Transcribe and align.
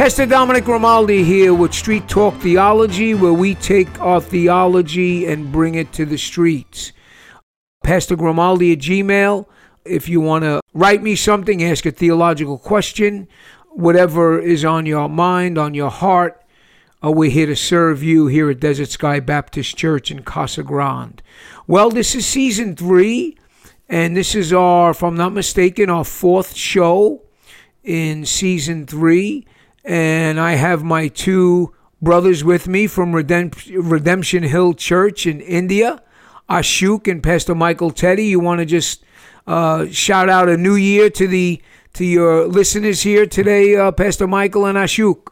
Pastor 0.00 0.24
Dominic 0.24 0.64
Grimaldi 0.64 1.24
here 1.24 1.52
with 1.52 1.74
Street 1.74 2.08
Talk 2.08 2.34
Theology, 2.36 3.12
where 3.12 3.34
we 3.34 3.54
take 3.54 4.00
our 4.00 4.18
theology 4.18 5.26
and 5.26 5.52
bring 5.52 5.74
it 5.74 5.92
to 5.92 6.06
the 6.06 6.16
streets. 6.16 6.92
Pastor 7.84 8.16
Grimaldi 8.16 8.72
at 8.72 8.78
Gmail. 8.78 9.44
If 9.84 10.08
you 10.08 10.22
want 10.22 10.44
to 10.44 10.62
write 10.72 11.02
me 11.02 11.16
something, 11.16 11.62
ask 11.62 11.84
a 11.84 11.90
theological 11.90 12.56
question, 12.56 13.28
whatever 13.72 14.40
is 14.40 14.64
on 14.64 14.86
your 14.86 15.06
mind, 15.06 15.58
on 15.58 15.74
your 15.74 15.90
heart, 15.90 16.42
uh, 17.04 17.10
we're 17.10 17.28
here 17.28 17.44
to 17.44 17.54
serve 17.54 18.02
you 18.02 18.26
here 18.26 18.48
at 18.48 18.58
Desert 18.58 18.88
Sky 18.88 19.20
Baptist 19.20 19.76
Church 19.76 20.10
in 20.10 20.22
Casa 20.22 20.62
Grande. 20.62 21.22
Well, 21.66 21.90
this 21.90 22.14
is 22.14 22.24
season 22.24 22.74
three, 22.74 23.36
and 23.86 24.16
this 24.16 24.34
is 24.34 24.50
our, 24.50 24.92
if 24.92 25.02
I'm 25.02 25.14
not 25.18 25.34
mistaken, 25.34 25.90
our 25.90 26.06
fourth 26.06 26.56
show 26.56 27.20
in 27.84 28.24
season 28.24 28.86
three 28.86 29.46
and 29.84 30.38
I 30.40 30.52
have 30.52 30.82
my 30.82 31.08
two 31.08 31.74
brothers 32.02 32.44
with 32.44 32.68
me 32.68 32.86
from 32.86 33.14
Redemption 33.14 34.42
Hill 34.42 34.74
Church 34.74 35.26
in 35.26 35.40
India, 35.40 36.02
Ashok 36.48 37.10
and 37.10 37.22
Pastor 37.22 37.54
Michael 37.54 37.90
Teddy. 37.90 38.26
You 38.26 38.40
want 38.40 38.60
to 38.60 38.66
just 38.66 39.04
uh, 39.46 39.86
shout 39.86 40.28
out 40.28 40.48
a 40.48 40.56
new 40.56 40.74
year 40.74 41.10
to 41.10 41.26
the 41.26 41.62
to 41.94 42.04
your 42.04 42.46
listeners 42.46 43.02
here 43.02 43.26
today, 43.26 43.74
uh, 43.74 43.90
Pastor 43.90 44.26
Michael 44.26 44.66
and 44.66 44.78
Ashok. 44.78 45.28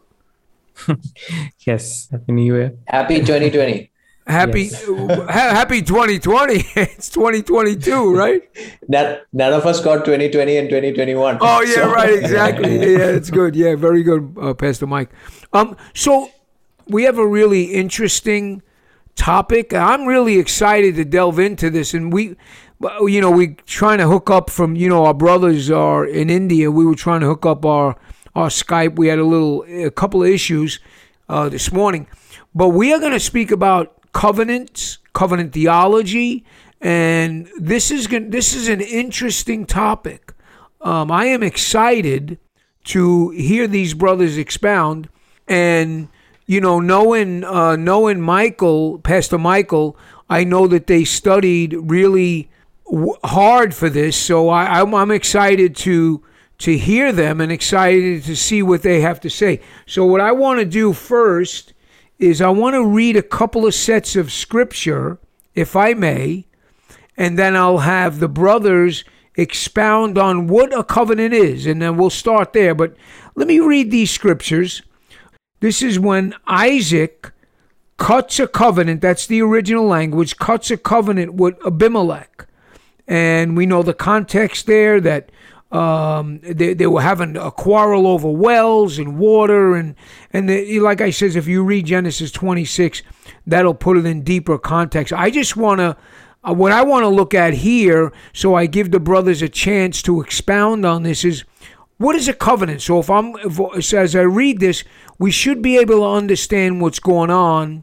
yes, 1.66 2.08
happy 2.10 2.32
New 2.32 2.54
Year. 2.54 2.76
Happy 2.86 3.20
2020. 3.20 3.90
Happy 4.28 4.64
yes. 4.64 4.84
happy 5.30 5.80
2020. 5.80 6.54
it's 6.76 7.08
2022, 7.08 8.14
right? 8.14 8.42
That 8.88 9.26
none 9.32 9.54
of 9.54 9.64
us 9.64 9.80
got 9.80 10.04
2020 10.04 10.56
and 10.58 10.68
2021. 10.68 11.38
Oh 11.40 11.62
yeah, 11.62 11.74
so. 11.74 11.90
right, 11.90 12.12
exactly. 12.12 12.76
yeah, 12.92 13.06
it's 13.06 13.30
good. 13.30 13.56
Yeah, 13.56 13.74
very 13.76 14.02
good, 14.02 14.36
uh, 14.38 14.52
Pastor 14.52 14.86
Mike. 14.86 15.10
Um, 15.54 15.78
so 15.94 16.30
we 16.88 17.04
have 17.04 17.16
a 17.16 17.26
really 17.26 17.72
interesting 17.72 18.62
topic. 19.14 19.72
I'm 19.72 20.04
really 20.04 20.38
excited 20.38 20.96
to 20.96 21.06
delve 21.06 21.38
into 21.38 21.70
this, 21.70 21.94
and 21.94 22.12
we, 22.12 22.36
you 23.00 23.22
know, 23.22 23.30
we 23.30 23.54
trying 23.64 23.96
to 23.96 24.08
hook 24.08 24.28
up 24.28 24.50
from 24.50 24.76
you 24.76 24.90
know 24.90 25.06
our 25.06 25.14
brothers 25.14 25.70
are 25.70 26.04
in 26.04 26.28
India. 26.28 26.70
We 26.70 26.84
were 26.84 26.94
trying 26.94 27.20
to 27.20 27.26
hook 27.26 27.46
up 27.46 27.64
our 27.64 27.96
our 28.34 28.48
Skype. 28.48 28.96
We 28.96 29.08
had 29.08 29.18
a 29.18 29.24
little 29.24 29.62
a 29.62 29.90
couple 29.90 30.22
of 30.22 30.28
issues 30.28 30.80
uh, 31.30 31.48
this 31.48 31.72
morning, 31.72 32.08
but 32.54 32.68
we 32.68 32.92
are 32.92 32.98
going 32.98 33.12
to 33.12 33.20
speak 33.20 33.50
about 33.50 33.97
covenants, 34.18 34.98
covenant 35.12 35.52
theology, 35.52 36.44
and 36.80 37.48
this 37.56 37.92
is 37.92 38.08
going 38.08 38.30
this 38.30 38.52
is 38.52 38.68
an 38.68 38.80
interesting 38.80 39.64
topic. 39.64 40.34
Um, 40.80 41.08
I 41.12 41.26
am 41.26 41.44
excited 41.44 42.40
to 42.86 43.30
hear 43.30 43.68
these 43.68 43.94
brothers 43.94 44.36
expound, 44.36 45.08
and 45.46 46.08
you 46.46 46.60
know, 46.60 46.80
knowing 46.80 47.44
uh, 47.44 47.76
knowing 47.76 48.20
Michael, 48.20 48.98
Pastor 48.98 49.38
Michael, 49.38 49.96
I 50.28 50.42
know 50.42 50.66
that 50.66 50.88
they 50.88 51.04
studied 51.04 51.74
really 51.74 52.50
w- 52.90 53.14
hard 53.22 53.72
for 53.72 53.88
this, 53.88 54.16
so 54.16 54.48
I, 54.48 54.80
I'm, 54.80 54.96
I'm 54.96 55.12
excited 55.12 55.76
to 55.76 56.24
to 56.58 56.76
hear 56.76 57.12
them 57.12 57.40
and 57.40 57.52
excited 57.52 58.24
to 58.24 58.34
see 58.34 58.64
what 58.64 58.82
they 58.82 59.00
have 59.00 59.20
to 59.20 59.30
say. 59.30 59.60
So, 59.86 60.04
what 60.04 60.20
I 60.20 60.32
want 60.32 60.58
to 60.58 60.64
do 60.64 60.92
first 60.92 61.72
is 62.18 62.40
I 62.40 62.50
want 62.50 62.74
to 62.74 62.84
read 62.84 63.16
a 63.16 63.22
couple 63.22 63.66
of 63.66 63.74
sets 63.74 64.16
of 64.16 64.32
scripture, 64.32 65.18
if 65.54 65.76
I 65.76 65.94
may, 65.94 66.46
and 67.16 67.38
then 67.38 67.56
I'll 67.56 67.78
have 67.78 68.18
the 68.18 68.28
brothers 68.28 69.04
expound 69.36 70.18
on 70.18 70.48
what 70.48 70.76
a 70.76 70.82
covenant 70.82 71.32
is, 71.32 71.66
and 71.66 71.80
then 71.80 71.96
we'll 71.96 72.10
start 72.10 72.52
there. 72.52 72.74
But 72.74 72.96
let 73.36 73.46
me 73.46 73.60
read 73.60 73.90
these 73.90 74.10
scriptures. 74.10 74.82
This 75.60 75.80
is 75.82 75.98
when 75.98 76.34
Isaac 76.46 77.32
cuts 77.96 78.38
a 78.40 78.46
covenant, 78.46 79.00
that's 79.00 79.26
the 79.26 79.42
original 79.42 79.86
language, 79.86 80.36
cuts 80.36 80.70
a 80.70 80.76
covenant 80.76 81.34
with 81.34 81.56
Abimelech. 81.66 82.46
And 83.06 83.56
we 83.56 83.66
know 83.66 83.82
the 83.82 83.94
context 83.94 84.66
there 84.66 85.00
that 85.00 85.30
um, 85.70 86.40
they, 86.42 86.72
they 86.72 86.86
were 86.86 87.02
having 87.02 87.36
a 87.36 87.50
quarrel 87.50 88.06
over 88.06 88.30
wells 88.30 88.98
and 88.98 89.18
water, 89.18 89.74
and 89.74 89.94
and 90.32 90.48
the, 90.48 90.80
like 90.80 91.00
I 91.00 91.10
says, 91.10 91.36
if 91.36 91.46
you 91.46 91.62
read 91.62 91.86
Genesis 91.86 92.30
26, 92.32 93.02
that'll 93.46 93.74
put 93.74 93.98
it 93.98 94.06
in 94.06 94.22
deeper 94.22 94.58
context. 94.58 95.12
I 95.12 95.30
just 95.30 95.56
want 95.56 95.80
to. 95.80 95.96
Uh, 96.44 96.54
what 96.54 96.70
I 96.70 96.84
want 96.84 97.02
to 97.02 97.08
look 97.08 97.34
at 97.34 97.52
here, 97.52 98.12
so 98.32 98.54
I 98.54 98.66
give 98.66 98.92
the 98.92 99.00
brothers 99.00 99.42
a 99.42 99.48
chance 99.48 100.00
to 100.02 100.20
expound 100.20 100.86
on 100.86 101.02
this, 101.02 101.24
is 101.24 101.44
what 101.96 102.14
is 102.14 102.28
a 102.28 102.32
covenant? 102.32 102.80
So 102.80 103.00
if 103.00 103.10
I'm, 103.10 103.34
if, 103.38 103.92
as 103.92 104.14
I 104.14 104.20
read 104.20 104.60
this, 104.60 104.84
we 105.18 105.32
should 105.32 105.60
be 105.60 105.78
able 105.78 105.96
to 105.96 106.04
understand 106.04 106.80
what's 106.80 107.00
going 107.00 107.30
on 107.30 107.82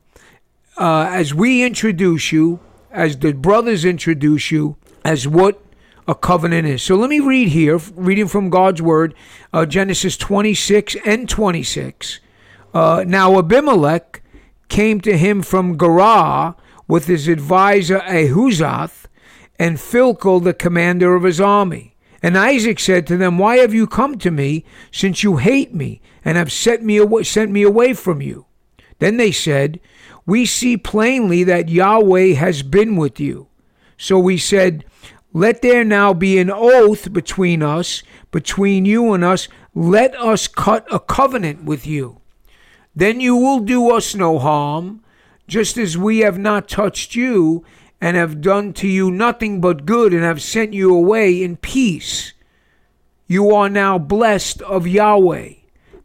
uh, 0.78 1.10
as 1.12 1.34
we 1.34 1.64
introduce 1.64 2.32
you, 2.32 2.62
as 2.92 3.18
the 3.18 3.34
brothers 3.34 3.84
introduce 3.84 4.52
you, 4.52 4.78
as 5.04 5.28
what 5.28 5.62
a 6.08 6.16
covenant 6.16 6.68
is. 6.68 6.84
So 6.84 6.96
let 6.96 7.10
me 7.10 7.20
read 7.20 7.50
here, 7.50 7.78
reading 7.96 8.28
from 8.28 8.50
God's 8.50 8.82
word, 8.82 9.14
uh, 9.52 9.66
Genesis 9.66 10.18
26 10.18 10.96
and 11.06 11.28
26. 11.28 12.20
Uh, 12.74 13.04
now 13.08 13.40
Abimelech 13.40 14.22
came 14.68 15.02
to 15.02 15.18
him 15.18 15.42
from 15.42 15.78
Gerar 15.78 16.56
with 16.88 17.08
his 17.08 17.28
advisor 17.28 18.00
Ahuzath 18.00 19.06
and 19.58 19.78
Phicol, 19.78 20.44
the 20.44 20.54
commander 20.54 21.16
of 21.16 21.24
his 21.24 21.42
army. 21.42 21.96
And 22.22 22.38
Isaac 22.38 22.80
said 22.80 23.08
to 23.08 23.18
them, 23.18 23.38
Why 23.38 23.58
have 23.58 23.74
you 23.74 23.88
come 23.88 24.18
to 24.20 24.32
me, 24.32 24.66
since 24.92 25.24
you 25.24 25.38
hate 25.38 25.74
me, 25.74 26.02
and 26.24 26.38
have 26.38 26.52
sent 26.52 26.84
me 26.84 26.98
away, 26.98 27.24
sent 27.24 27.52
me 27.52 27.62
away 27.62 27.94
from 27.94 28.22
you? 28.22 28.46
Then 29.00 29.18
they 29.18 29.32
said, 29.32 29.80
We 30.26 30.46
see 30.46 30.78
plainly 30.78 31.44
that 31.44 31.70
Yahweh 31.70 32.34
has 32.34 32.64
been 32.64 32.96
with 32.96 33.20
you. 33.20 33.48
So 33.98 34.20
we 34.20 34.38
said, 34.38 34.86
let 35.36 35.62
there 35.62 35.84
now 35.84 36.14
be 36.14 36.40
an 36.40 36.50
oath 36.50 37.12
between 37.12 37.62
us, 37.62 38.04
between 38.32 38.86
you 38.86 39.12
and 39.12 39.22
us. 39.22 39.50
Let 39.74 40.16
us 40.16 40.48
cut 40.48 40.88
a 40.90 40.98
covenant 40.98 41.66
with 41.66 41.86
you. 41.86 42.22
Then 42.96 43.20
you 43.20 43.36
will 43.36 43.60
do 43.60 43.92
us 43.92 44.16
no 44.16 44.40
harm, 44.40 45.04
just 45.46 45.78
as 45.78 45.98
we 45.98 46.20
have 46.20 46.38
not 46.38 46.70
touched 46.70 47.16
you, 47.16 47.66
and 48.00 48.16
have 48.16 48.40
done 48.40 48.72
to 48.76 48.88
you 48.88 49.12
nothing 49.12 49.60
but 49.60 49.86
good, 49.86 50.14
and 50.14 50.24
have 50.24 50.42
sent 50.42 50.74
you 50.74 50.96
away 50.96 51.44
in 51.44 51.58
peace. 51.58 52.32
You 53.28 53.54
are 53.54 53.68
now 53.68 53.98
blessed 53.98 54.62
of 54.62 54.88
Yahweh. 54.88 55.56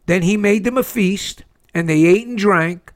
Then 0.07 0.23
he 0.23 0.35
made 0.35 0.65
them 0.65 0.77
a 0.77 0.83
feast, 0.83 1.45
and 1.73 1.87
they 1.87 2.03
ate 2.03 2.27
and 2.27 2.37
drank. 2.37 2.91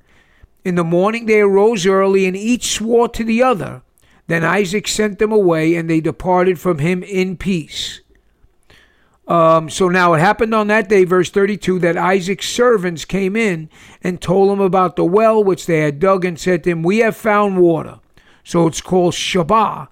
In 0.65 0.75
the 0.75 0.83
morning 0.83 1.27
they 1.27 1.39
arose 1.39 1.85
early, 1.85 2.25
and 2.25 2.35
each 2.35 2.73
swore 2.73 3.07
to 3.07 3.23
the 3.23 3.41
other 3.41 3.83
then 4.27 4.43
Isaac 4.43 4.87
sent 4.87 5.19
them 5.19 5.31
away, 5.31 5.75
and 5.75 5.89
they 5.89 6.01
departed 6.01 6.59
from 6.59 6.79
him 6.79 7.03
in 7.03 7.37
peace. 7.37 8.01
Um, 9.27 9.69
so 9.69 9.89
now 9.89 10.13
it 10.13 10.19
happened 10.19 10.53
on 10.53 10.67
that 10.67 10.87
day, 10.87 11.03
verse 11.03 11.29
32, 11.29 11.79
that 11.79 11.97
Isaac's 11.97 12.47
servants 12.47 13.05
came 13.05 13.35
in 13.35 13.69
and 14.03 14.21
told 14.21 14.51
him 14.51 14.59
about 14.59 14.95
the 14.95 15.05
well 15.05 15.43
which 15.43 15.65
they 15.65 15.79
had 15.79 15.99
dug 15.99 16.25
and 16.25 16.39
said 16.39 16.63
to 16.63 16.71
him, 16.71 16.83
We 16.83 16.99
have 16.99 17.15
found 17.15 17.57
water. 17.57 17.99
So 18.43 18.67
it's 18.67 18.81
called 18.81 19.13
Shabah. 19.13 19.87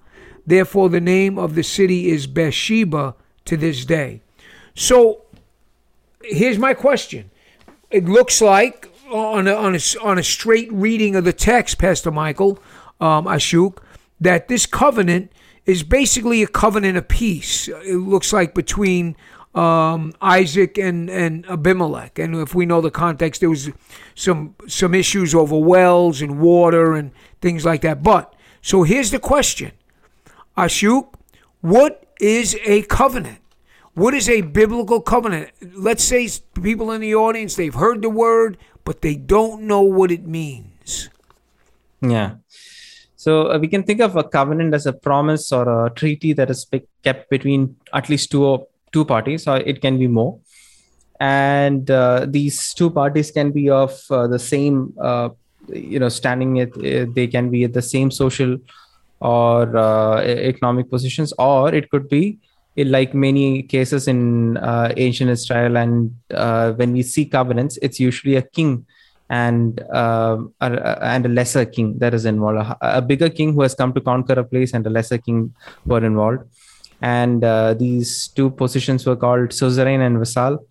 Therefore, 0.46 0.88
the 0.88 1.00
name 1.00 1.38
of 1.38 1.54
the 1.54 1.64
city 1.64 2.10
is 2.10 2.26
Beersheba 2.26 3.14
to 3.46 3.56
this 3.56 3.84
day. 3.84 4.20
So 4.74 5.22
here's 6.22 6.58
my 6.58 6.74
question. 6.74 7.30
It 7.90 8.04
looks 8.04 8.40
like, 8.40 8.90
on 9.10 9.48
a, 9.48 9.54
on 9.54 9.74
a, 9.74 9.80
on 10.02 10.18
a 10.18 10.22
straight 10.22 10.72
reading 10.72 11.16
of 11.16 11.24
the 11.24 11.32
text, 11.32 11.78
Pastor 11.78 12.10
Michael, 12.10 12.58
um, 13.00 13.26
Ashok, 13.26 13.78
that 14.20 14.48
this 14.48 14.66
covenant 14.66 15.32
is 15.66 15.82
basically 15.82 16.42
a 16.42 16.46
covenant 16.46 16.96
of 16.96 17.08
peace. 17.08 17.68
It 17.68 17.96
looks 17.96 18.32
like 18.32 18.54
between 18.54 19.16
um, 19.54 20.12
Isaac 20.20 20.78
and, 20.78 21.08
and 21.08 21.46
Abimelech. 21.46 22.18
And 22.18 22.34
if 22.36 22.54
we 22.54 22.66
know 22.66 22.80
the 22.80 22.90
context, 22.90 23.40
there 23.40 23.50
was 23.50 23.70
some 24.14 24.54
some 24.66 24.94
issues 24.94 25.34
over 25.34 25.58
wells 25.58 26.20
and 26.20 26.40
water 26.40 26.94
and 26.94 27.12
things 27.40 27.64
like 27.64 27.82
that. 27.82 28.02
But 28.02 28.34
so 28.62 28.82
here's 28.82 29.10
the 29.10 29.18
question, 29.18 29.72
Ashok, 30.56 31.14
what 31.60 32.06
is 32.20 32.56
a 32.64 32.82
covenant? 32.82 33.38
what 33.94 34.12
is 34.12 34.28
a 34.28 34.42
biblical 34.42 35.00
covenant? 35.00 35.50
Let's 35.60 36.04
say 36.04 36.28
people 36.60 36.90
in 36.90 37.00
the 37.00 37.14
audience 37.14 37.56
they've 37.56 37.74
heard 37.74 38.02
the 38.02 38.10
word, 38.10 38.58
but 38.84 39.00
they 39.00 39.14
don't 39.16 39.62
know 39.62 39.82
what 39.82 40.10
it 40.10 40.26
means. 40.26 41.08
Yeah. 42.00 42.36
So 43.24 43.50
uh, 43.50 43.58
we 43.58 43.68
can 43.68 43.84
think 43.84 44.00
of 44.00 44.16
a 44.16 44.22
covenant 44.22 44.74
as 44.74 44.84
a 44.84 44.92
promise 44.92 45.50
or 45.50 45.86
a 45.86 45.90
treaty 45.90 46.34
that 46.34 46.50
is 46.50 46.66
kept 47.02 47.30
between 47.30 47.74
at 47.98 48.10
least 48.10 48.30
two 48.30 48.66
two 48.92 49.04
parties, 49.12 49.48
or 49.48 49.56
it 49.72 49.80
can 49.80 49.98
be 49.98 50.08
more. 50.18 50.32
And 51.20 51.90
uh, 51.90 52.26
these 52.28 52.74
two 52.74 52.90
parties 52.90 53.30
can 53.30 53.50
be 53.50 53.70
of 53.70 53.92
uh, 54.10 54.26
the 54.26 54.38
same, 54.38 54.92
uh, 55.00 55.30
you 55.72 55.98
know, 55.98 56.10
standing. 56.10 56.60
Uh, 56.60 57.06
they 57.18 57.26
can 57.26 57.48
be 57.48 57.64
at 57.64 57.72
the 57.72 57.86
same 57.94 58.10
social 58.10 58.58
or 59.20 59.74
uh, 59.74 60.20
economic 60.52 60.90
positions, 60.90 61.32
or 61.38 61.74
it 61.74 61.90
could 61.90 62.10
be 62.10 62.38
like 62.76 63.14
many 63.14 63.62
cases 63.62 64.06
in 64.06 64.58
uh, 64.58 64.92
ancient 64.98 65.30
Israel, 65.30 65.78
and 65.78 66.14
when 66.76 66.92
we 66.92 67.02
see 67.02 67.24
covenants, 67.24 67.78
it's 67.80 67.98
usually 67.98 68.36
a 68.36 68.42
king 68.42 68.84
and 69.30 69.80
uh, 69.92 70.38
a, 70.60 71.04
and 71.04 71.26
a 71.26 71.28
lesser 71.28 71.64
king 71.64 71.98
that 71.98 72.14
is 72.14 72.24
involved. 72.24 72.58
A, 72.58 72.98
a, 72.98 73.02
bigger 73.02 73.30
king 73.30 73.54
who 73.54 73.62
has 73.62 73.74
come 73.74 73.92
to 73.94 74.00
conquer 74.00 74.34
a 74.34 74.44
place, 74.44 74.74
and 74.74 74.86
a 74.86 74.90
lesser 74.90 75.18
king 75.18 75.54
were 75.86 76.04
involved. 76.04 76.42
And 77.00 77.42
uh, 77.44 77.74
these 77.74 78.28
two 78.28 78.50
positions 78.50 79.06
were 79.06 79.16
called 79.16 79.52
suzerain 79.52 80.00
and 80.00 80.18
vassal, 80.18 80.66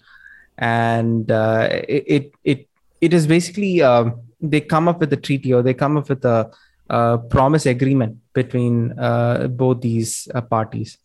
and 0.58 1.30
uh, 1.32 1.68
it, 1.88 2.34
it 2.44 2.68
it 3.02 3.14
is 3.14 3.28
basically 3.28 3.82
um, 3.82 4.22
they 4.40 4.62
come 4.62 4.88
up 4.88 5.00
with 5.00 5.12
a 5.14 5.18
treaty 5.18 5.54
or 5.54 5.62
they 5.62 5.74
come 5.74 5.98
up 5.98 6.10
with 6.10 6.24
a, 6.26 6.50
a 6.90 7.18
promise 7.18 7.66
agreement 7.66 8.18
between 8.34 8.98
uh, 9.00 9.48
both 9.48 9.82
these 9.82 10.28
parties 10.50 10.98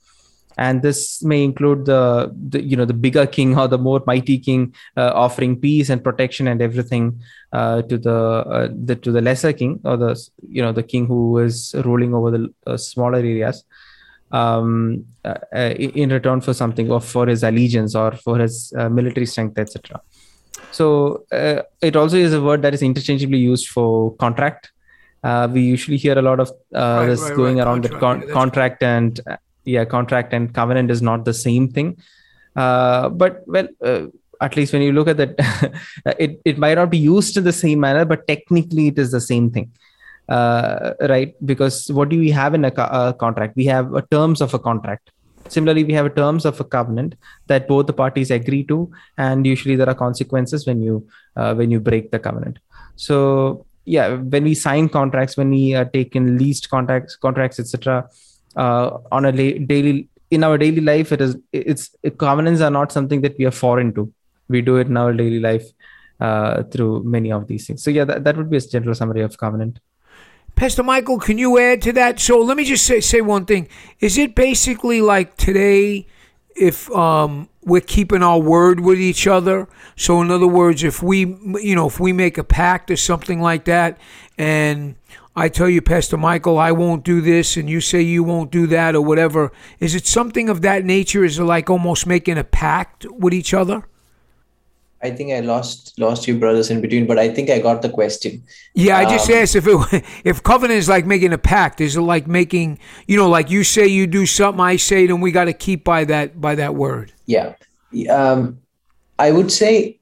and 0.58 0.82
this 0.82 1.22
may 1.22 1.44
include 1.44 1.87
the, 1.87 2.34
the 2.50 2.60
you 2.62 2.76
know 2.76 2.84
the 2.84 2.93
bigger 2.93 3.26
king 3.26 3.56
or 3.56 3.69
the 3.69 3.78
more 3.78 4.02
mighty 4.06 4.38
king 4.38 4.75
uh, 4.96 5.12
offering 5.14 5.58
peace 5.58 5.88
and 5.88 6.02
protection 6.02 6.49
and 6.49 6.60
everything 6.60 7.20
uh, 7.52 7.81
to 7.82 7.96
the, 7.96 8.14
uh, 8.14 8.69
the 8.84 8.96
to 8.96 9.12
the 9.12 9.20
lesser 9.20 9.52
king 9.52 9.81
or 9.84 9.96
the 9.96 10.12
you 10.49 10.60
know 10.60 10.72
the 10.72 10.82
king 10.82 11.06
who 11.06 11.38
is 11.38 11.75
ruling 11.84 12.12
over 12.12 12.31
the 12.32 12.52
uh, 12.66 12.76
smaller 12.76 13.19
areas 13.19 13.64
um, 14.32 15.06
uh, 15.25 15.34
uh, 15.55 15.75
in 15.78 16.10
return 16.10 16.40
for 16.40 16.52
something 16.52 16.90
or 16.90 17.00
for 17.00 17.26
his 17.26 17.43
allegiance 17.44 17.94
or 17.94 18.12
for 18.12 18.38
his 18.38 18.72
military 18.90 19.26
strength 19.26 19.58
etc 19.58 20.00
so 20.72 21.25
it 21.81 21.96
also 21.96 22.16
is 22.16 22.34
a 22.34 22.43
word 22.43 22.62
that 22.62 22.75
is 22.75 22.82
interchangeably 22.82 23.38
used 23.38 23.69
for 23.69 24.14
contract. 24.16 24.72
We 25.22 25.61
usually 25.62 25.96
hear 25.96 26.19
a 26.19 26.22
lot 26.22 26.40
of 26.40 26.50
right, 26.72 27.06
this 27.06 27.22
right, 27.22 27.37
going 27.37 27.56
right. 27.56 27.66
around 27.66 27.82
contract, 27.82 27.93
the 27.93 28.00
con- 28.00 28.22
yeah, 28.26 28.34
contract 28.34 28.82
and 28.82 29.20
yeah 29.74 29.84
contract 29.96 30.32
and 30.36 30.54
covenant 30.60 30.90
is 30.90 31.02
not 31.10 31.24
the 31.24 31.34
same 31.34 31.68
thing. 31.68 31.96
Uh, 32.56 33.08
but 33.08 33.42
well 33.46 33.68
uh, 33.84 34.06
at 34.40 34.56
least 34.56 34.72
when 34.72 34.82
you 34.82 34.92
look 34.92 35.08
at 35.08 35.16
that 35.16 35.34
it, 36.24 36.40
it 36.44 36.58
might 36.58 36.74
not 36.74 36.90
be 36.90 36.98
used 36.98 37.36
in 37.36 37.44
the 37.44 37.58
same 37.64 37.80
manner 37.80 38.04
but 38.04 38.26
technically 38.26 38.88
it 38.88 38.98
is 38.98 39.10
the 39.10 39.20
same 39.20 39.50
thing. 39.50 39.70
Uh, 40.28 40.92
right? 41.08 41.34
Because 41.50 41.90
what 41.90 42.10
do 42.10 42.18
we 42.18 42.30
have 42.30 42.52
in 42.54 42.64
a, 42.64 42.70
co- 42.70 42.82
a 42.82 43.14
contract? 43.18 43.56
We 43.56 43.64
have 43.66 43.86
terms 44.10 44.42
of 44.42 44.52
a 44.52 44.58
contract. 44.58 45.10
Similarly 45.48 45.84
we 45.84 45.94
have 45.94 46.14
terms 46.14 46.44
of 46.44 46.60
a 46.60 46.64
covenant 46.64 47.14
that 47.46 47.66
both 47.66 47.86
the 47.86 47.94
parties 47.94 48.30
agree 48.30 48.64
to 48.64 48.90
and 49.16 49.46
usually 49.46 49.76
there 49.76 49.88
are 49.88 49.94
consequences 49.94 50.66
when 50.66 50.82
you 50.82 51.06
uh, 51.36 51.54
when 51.54 51.70
you 51.70 51.80
break 51.80 52.10
the 52.10 52.18
covenant. 52.18 52.58
So 52.96 53.64
yeah 53.88 54.16
when 54.32 54.44
we 54.44 54.54
sign 54.54 54.88
contracts 54.88 55.36
when 55.36 55.50
we 55.50 55.74
uh, 55.74 55.84
take 55.96 56.14
in 56.14 56.36
leased 56.36 56.68
contracts 56.68 57.16
contracts 57.16 57.58
etc 57.58 58.06
uh, 58.56 58.98
on 59.12 59.24
a 59.24 59.32
la- 59.32 59.66
daily 59.66 60.08
in 60.30 60.44
our 60.44 60.58
daily 60.58 60.80
life 60.80 61.12
it 61.12 61.20
is 61.20 61.36
it's 61.52 61.94
it, 62.02 62.18
covenants 62.18 62.60
are 62.60 62.70
not 62.70 62.92
something 62.92 63.20
that 63.22 63.36
we 63.38 63.46
are 63.46 63.50
foreign 63.50 63.94
to. 63.94 64.12
We 64.48 64.62
do 64.62 64.76
it 64.76 64.86
in 64.86 64.96
our 64.96 65.12
daily 65.12 65.40
life 65.40 65.64
uh, 66.20 66.62
through 66.64 67.04
many 67.04 67.30
of 67.32 67.46
these 67.46 67.66
things. 67.66 67.82
So 67.82 67.90
yeah 67.90 68.04
that, 68.04 68.24
that 68.24 68.36
would 68.36 68.50
be 68.50 68.56
a 68.56 68.60
general 68.60 68.94
summary 68.94 69.22
of 69.22 69.36
covenant. 69.38 69.80
Pastor 70.56 70.82
michael 70.82 71.18
can 71.18 71.38
you 71.38 71.58
add 71.58 71.82
to 71.82 71.92
that? 71.92 72.20
So 72.20 72.40
let 72.40 72.56
me 72.56 72.64
just 72.64 72.84
say 72.84 73.00
say 73.00 73.20
one 73.20 73.46
thing. 73.46 73.68
Is 74.00 74.18
it 74.18 74.34
basically 74.34 75.00
like 75.00 75.36
today 75.36 76.06
if 76.56 76.90
um, 76.90 77.48
we're 77.62 77.80
keeping 77.80 78.22
our 78.22 78.40
word 78.40 78.80
with 78.80 78.98
each 78.98 79.26
other? 79.26 79.68
So 79.96 80.20
in 80.20 80.30
other 80.30 80.48
words 80.48 80.82
if 80.82 81.02
we 81.02 81.20
you 81.60 81.74
know 81.74 81.86
if 81.86 82.00
we 82.00 82.12
make 82.12 82.38
a 82.38 82.44
pact 82.44 82.90
or 82.90 82.96
something 82.96 83.40
like 83.40 83.64
that 83.64 83.98
and 84.36 84.96
I 85.38 85.49
tell 85.49 85.69
you, 85.69 85.81
Pastor 85.81 86.17
Michael, 86.17 86.58
I 86.58 86.73
won't 86.73 87.05
do 87.05 87.20
this, 87.20 87.56
and 87.56 87.70
you 87.70 87.81
say 87.81 88.02
you 88.02 88.25
won't 88.25 88.50
do 88.50 88.67
that, 88.67 88.96
or 88.96 89.00
whatever. 89.00 89.52
Is 89.79 89.94
it 89.94 90.06
something 90.06 90.49
of 90.49 90.62
that 90.62 90.85
nature? 90.85 91.25
Is 91.25 91.38
it 91.38 91.44
like 91.44 91.70
almost 91.70 92.06
making 92.06 92.38
a 92.38 92.44
pact 92.44 93.06
with 93.11 93.32
each 93.32 93.55
other? 93.55 93.85
I 95.00 95.11
think 95.11 95.32
I 95.32 95.38
lost 95.40 95.96
lost 95.96 96.26
you 96.26 96.37
brothers 96.38 96.70
in 96.70 96.81
between, 96.81 97.06
but 97.06 97.19
I 97.20 97.32
think 97.32 97.50
I 97.50 97.61
got 97.61 97.82
the 97.82 97.88
question. 97.88 98.43
Yeah, 98.75 98.99
I 98.99 99.05
just 99.05 99.31
um, 99.31 99.37
asked 99.37 99.55
if 99.55 99.67
it 99.69 100.05
if 100.25 100.43
covenant 100.43 100.79
is 100.79 100.88
like 100.88 101.06
making 101.06 101.32
a 101.32 101.38
pact. 101.38 101.81
Is 101.81 101.94
it 101.94 102.00
like 102.00 102.26
making 102.26 102.81
you 103.06 103.17
know, 103.17 103.29
like 103.29 103.49
you 103.49 103.62
say 103.62 103.87
you 103.87 104.08
do 104.08 104.26
something, 104.26 104.61
I 104.61 104.76
say 104.76 105.05
it, 105.05 105.11
and 105.11 105.23
we 105.23 105.31
got 105.31 105.44
to 105.44 105.52
keep 105.52 105.85
by 105.85 106.05
that 106.06 106.40
by 106.40 106.56
that 106.56 106.75
word. 106.75 107.12
Yeah, 107.26 107.55
um, 108.11 108.58
I 109.20 109.31
would 109.31 109.52
say 109.52 109.97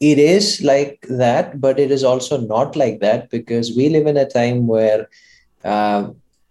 it 0.00 0.18
is 0.18 0.62
like 0.62 1.04
that, 1.08 1.60
but 1.60 1.78
it 1.78 1.90
is 1.90 2.04
also 2.04 2.40
not 2.40 2.76
like 2.76 3.00
that 3.00 3.30
because 3.30 3.76
we 3.76 3.88
live 3.88 4.06
in 4.06 4.16
a 4.16 4.28
time 4.28 4.66
where 4.66 5.08
uh, 5.64 6.08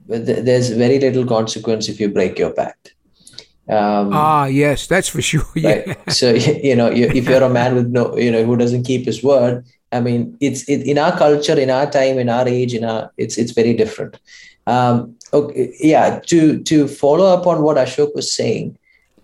th- 0.10 0.44
there's 0.44 0.70
very 0.70 1.00
little 1.00 1.26
consequence 1.26 1.88
if 1.88 2.00
you 2.00 2.10
break 2.10 2.38
your 2.38 2.52
pact. 2.52 2.94
Um, 3.70 4.12
ah, 4.14 4.46
yes, 4.46 4.88
that's 4.88 5.10
for 5.10 5.22
sure. 5.22 5.46
Yeah. 5.56 5.84
Right? 5.86 6.12
So 6.12 6.34
you 6.34 6.76
know, 6.76 6.90
you, 6.90 7.08
if 7.08 7.28
you're 7.28 7.44
a 7.44 7.50
man 7.50 7.76
with 7.76 7.88
no, 7.88 8.18
you 8.18 8.32
know, 8.32 8.44
who 8.44 8.56
doesn't 8.56 8.84
keep 8.84 9.06
his 9.06 9.24
word, 9.24 9.66
I 9.92 10.00
mean, 10.00 10.38
it's 10.40 10.68
it, 10.70 10.84
in 10.84 10.98
our 10.98 11.18
culture, 11.18 11.60
in 11.60 11.70
our 11.70 11.90
time, 11.90 12.20
in 12.20 12.30
our 12.30 12.48
age, 12.48 12.74
in 12.74 12.84
our 12.84 13.12
it's 13.18 13.38
it's 13.38 13.52
very 13.52 13.74
different. 13.74 14.20
Um, 14.68 15.16
okay, 15.34 15.74
yeah. 15.80 16.20
To 16.28 16.62
to 16.64 16.88
follow 16.88 17.26
up 17.26 17.48
on 17.48 17.62
what 17.62 17.78
Ashok 17.78 18.16
was 18.16 18.32
saying, 18.34 18.78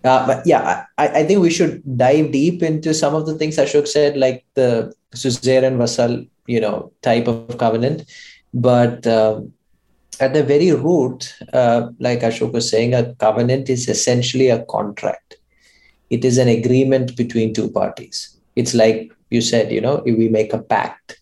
uh, 0.04 0.26
but 0.26 0.46
yeah, 0.46 0.84
I, 0.98 1.08
I 1.08 1.24
think 1.24 1.40
we 1.40 1.50
should 1.50 1.82
dive 1.96 2.30
deep 2.30 2.62
into 2.62 2.92
some 2.92 3.14
of 3.14 3.26
the 3.26 3.34
things 3.34 3.56
Ashok 3.56 3.88
said, 3.88 4.16
like 4.16 4.44
the 4.54 4.94
suzerain 5.14 5.78
vassal, 5.78 6.24
you 6.46 6.60
know, 6.60 6.92
type 7.00 7.26
of 7.26 7.56
covenant. 7.56 8.04
But 8.52 9.06
uh, 9.06 9.40
at 10.20 10.34
the 10.34 10.42
very 10.42 10.72
root, 10.72 11.34
uh, 11.54 11.88
like 11.98 12.20
Ashok 12.20 12.52
was 12.52 12.68
saying, 12.68 12.92
a 12.92 13.14
covenant 13.14 13.70
is 13.70 13.88
essentially 13.88 14.48
a 14.48 14.64
contract. 14.66 15.36
It 16.10 16.24
is 16.24 16.36
an 16.36 16.48
agreement 16.48 17.16
between 17.16 17.54
two 17.54 17.70
parties. 17.70 18.36
It's 18.56 18.74
like 18.74 19.10
you 19.30 19.40
said, 19.40 19.72
you 19.72 19.80
know, 19.80 20.02
we 20.04 20.28
make 20.28 20.52
a 20.52 20.62
pact. 20.62 21.18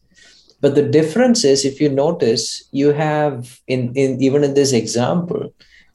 But 0.60 0.74
the 0.74 0.82
difference 0.82 1.44
is, 1.44 1.64
if 1.64 1.80
you 1.80 1.88
notice, 1.88 2.64
you 2.72 2.92
have 2.92 3.60
in, 3.68 3.92
in 3.94 4.20
even 4.20 4.42
in 4.42 4.54
this 4.54 4.72
example, 4.72 5.54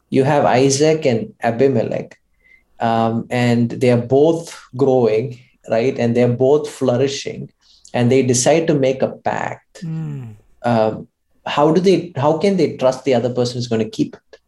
you 0.10 0.24
have 0.24 0.46
Isaac 0.46 1.06
and 1.06 1.34
Abimelech 1.42 2.18
um, 2.80 3.28
and 3.30 3.72
they 3.72 3.92
are 3.92 4.02
both 4.02 4.60
growing 4.76 5.40
right? 5.70 5.98
And 5.98 6.16
they're 6.16 6.28
both 6.28 6.70
flourishing. 6.70 7.52
And 7.94 8.12
they 8.12 8.22
decide 8.22 8.68
to 8.68 8.74
make 8.74 9.02
a 9.02 9.10
pact. 9.10 9.84
Mm. 9.84 10.36
um, 10.64 11.08
how 11.46 11.72
do 11.72 11.80
they 11.80 12.12
how 12.18 12.38
can 12.38 12.58
they 12.58 12.76
trust 12.76 13.06
the 13.06 13.14
other 13.14 13.34
person 13.34 13.58
is 13.58 13.68
going 13.70 13.82
to 13.82 13.90
keep 13.90 14.16
it? 14.16 14.40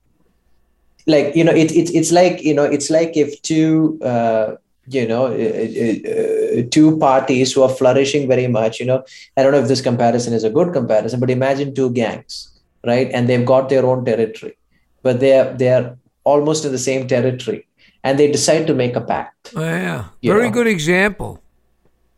Like 1.07 1.33
you 1.33 1.45
know 1.45 1.53
it, 1.53 1.71
it, 1.71 1.95
it's 1.95 2.11
like 2.11 2.43
you 2.43 2.53
know 2.53 2.65
it's 2.65 2.89
like 2.89 3.15
if 3.15 3.41
two 3.41 3.97
uh, 4.03 4.55
you 4.87 5.07
know 5.07 5.27
uh, 5.27 5.29
uh, 5.29 5.95
uh, 6.11 6.63
two 6.71 6.97
parties 6.97 7.53
who 7.53 7.63
are 7.63 7.69
flourishing 7.69 8.27
very 8.27 8.47
much 8.47 8.79
you 8.81 8.85
know 8.85 9.03
i 9.37 9.43
don't 9.43 9.53
know 9.53 9.59
if 9.59 9.67
this 9.69 9.81
comparison 9.81 10.33
is 10.33 10.43
a 10.43 10.49
good 10.49 10.73
comparison 10.73 11.19
but 11.19 11.29
imagine 11.29 11.73
two 11.73 11.89
gangs 11.91 12.59
right? 12.85 13.09
And 13.13 13.29
they've 13.29 13.45
got 13.45 13.69
their 13.69 13.85
own 13.85 14.03
territory 14.03 14.57
but 15.03 15.21
they're 15.21 15.53
they're 15.53 15.97
almost 16.25 16.65
in 16.65 16.73
the 16.73 16.85
same 16.89 17.07
territory 17.07 17.65
and 18.03 18.17
they 18.17 18.31
decide 18.31 18.67
to 18.67 18.73
make 18.73 18.95
a 18.95 19.01
pact. 19.01 19.53
Oh, 19.55 19.61
yeah, 19.61 20.05
very 20.23 20.45
know? 20.45 20.51
good 20.51 20.67
example. 20.67 21.41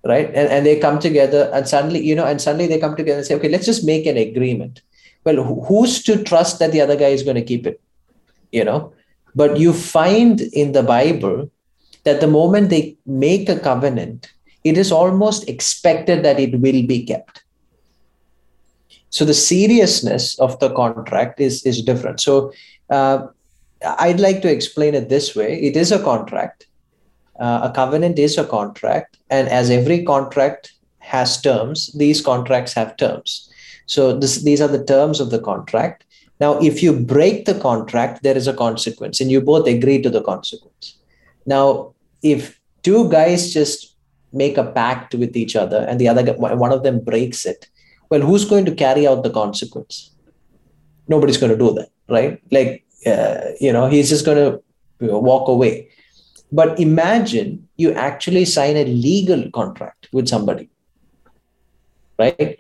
Right, 0.04 0.28
and 0.28 0.50
and 0.50 0.66
they 0.66 0.80
come 0.80 1.00
together, 1.00 1.50
and 1.54 1.68
suddenly 1.68 2.04
you 2.04 2.16
know, 2.16 2.26
and 2.26 2.42
suddenly 2.42 2.68
they 2.68 2.80
come 2.80 2.96
together 2.96 3.20
and 3.20 3.28
say, 3.28 3.36
okay, 3.36 3.50
let's 3.50 3.66
just 3.66 3.86
make 3.86 4.08
an 4.08 4.18
agreement. 4.18 4.82
Well, 5.24 5.44
who's 5.44 6.02
to 6.04 6.24
trust 6.24 6.58
that 6.58 6.72
the 6.72 6.82
other 6.82 6.96
guy 6.96 7.10
is 7.10 7.22
going 7.22 7.36
to 7.36 7.44
keep 7.44 7.68
it? 7.68 7.80
You 8.52 8.64
know, 8.64 8.94
but 9.36 9.58
you 9.58 9.74
find 9.74 10.42
in 10.42 10.72
the 10.72 10.82
Bible 10.82 11.52
that 12.04 12.20
the 12.20 12.28
moment 12.28 12.70
they 12.70 12.98
make 13.06 13.48
a 13.48 13.60
covenant, 13.60 14.32
it 14.64 14.78
is 14.78 14.92
almost 14.92 15.48
expected 15.48 16.24
that 16.24 16.40
it 16.40 16.60
will 16.60 16.82
be 16.88 17.06
kept. 17.06 17.44
So 19.12 19.26
the 19.26 19.34
seriousness 19.36 20.40
of 20.40 20.58
the 20.60 20.74
contract 20.74 21.40
is 21.40 21.64
is 21.64 21.82
different. 21.84 22.22
So 22.22 22.52
uh, 22.90 23.28
I'd 23.84 24.20
like 24.20 24.42
to 24.42 24.52
explain 24.52 24.96
it 24.96 25.10
this 25.10 25.36
way 25.36 25.62
it 25.62 25.76
is 25.76 25.92
a 25.92 26.04
contract. 26.04 26.68
Uh, 27.40 27.62
a 27.64 27.72
covenant 27.74 28.20
is 28.20 28.38
a 28.38 28.46
contract. 28.46 29.18
And 29.30 29.48
as 29.50 29.70
every 29.70 30.04
contract 30.04 30.74
has 31.00 31.42
terms, 31.42 31.92
these 31.94 32.22
contracts 32.22 32.74
have 32.74 32.98
terms. 32.98 33.50
So 33.88 34.18
this, 34.18 34.44
these 34.44 34.62
are 34.62 34.68
the 34.68 34.84
terms 34.84 35.20
of 35.20 35.32
the 35.32 35.40
contract. 35.40 36.06
Now, 36.40 36.60
if 36.60 36.82
you 36.82 36.94
break 36.94 37.46
the 37.46 37.60
contract, 37.60 38.24
there 38.24 38.38
is 38.38 38.48
a 38.48 38.54
consequence, 38.54 39.22
and 39.22 39.30
you 39.30 39.42
both 39.42 39.68
agree 39.68 40.02
to 40.02 40.10
the 40.10 40.24
consequence. 40.24 40.98
Now, 41.46 41.94
if 42.24 42.60
two 42.84 43.10
guys 43.10 43.54
just 43.54 43.96
make 44.34 44.58
a 44.58 44.64
pact 44.64 45.14
with 45.14 45.36
each 45.36 45.56
other 45.56 45.86
and 45.88 46.00
the 46.00 46.08
other 46.08 46.34
one 46.34 46.72
of 46.72 46.84
them 46.84 47.00
breaks 47.00 47.46
it, 47.46 47.68
well, 48.10 48.22
who's 48.22 48.46
going 48.46 48.66
to 48.66 48.76
carry 48.76 49.08
out 49.08 49.24
the 49.24 49.30
consequence? 49.30 50.12
Nobody's 51.08 51.38
going 51.38 51.52
to 51.52 51.58
do 51.58 51.74
that, 51.74 51.90
right? 52.10 52.42
Like, 52.52 52.86
uh, 53.06 53.52
you 53.60 53.72
know, 53.72 53.88
he's 53.88 54.10
just 54.10 54.26
going 54.26 54.38
to 54.38 54.62
walk 55.00 55.48
away. 55.48 55.90
But 56.52 56.80
imagine 56.80 57.68
you 57.78 57.94
actually 57.94 58.46
sign 58.46 58.76
a 58.76 58.86
legal 58.86 59.50
contract 59.52 60.10
with 60.12 60.28
somebody, 60.28 60.70
right? 62.20 62.60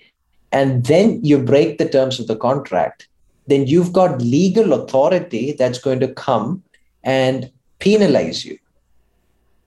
And 0.51 0.85
then 0.85 1.23
you 1.23 1.37
break 1.37 1.77
the 1.77 1.87
terms 1.87 2.19
of 2.19 2.27
the 2.27 2.35
contract, 2.35 3.07
then 3.47 3.67
you've 3.67 3.93
got 3.93 4.21
legal 4.21 4.73
authority 4.73 5.53
that's 5.53 5.79
going 5.79 5.99
to 5.99 6.13
come 6.13 6.63
and 7.03 7.51
penalize 7.79 8.45
you. 8.45 8.57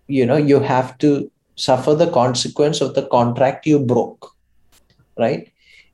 You 0.07 0.27
know, 0.27 0.37
you 0.37 0.61
have 0.61 0.97
to 0.99 1.31
suffer 1.57 1.95
the 1.95 2.11
consequence 2.11 2.81
of 2.81 2.95
the 2.95 3.07
contract 3.07 3.67
you 3.67 3.79
broke, 3.79 4.35
right? 5.19 5.51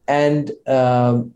And 0.08 0.52
um, 0.66 1.32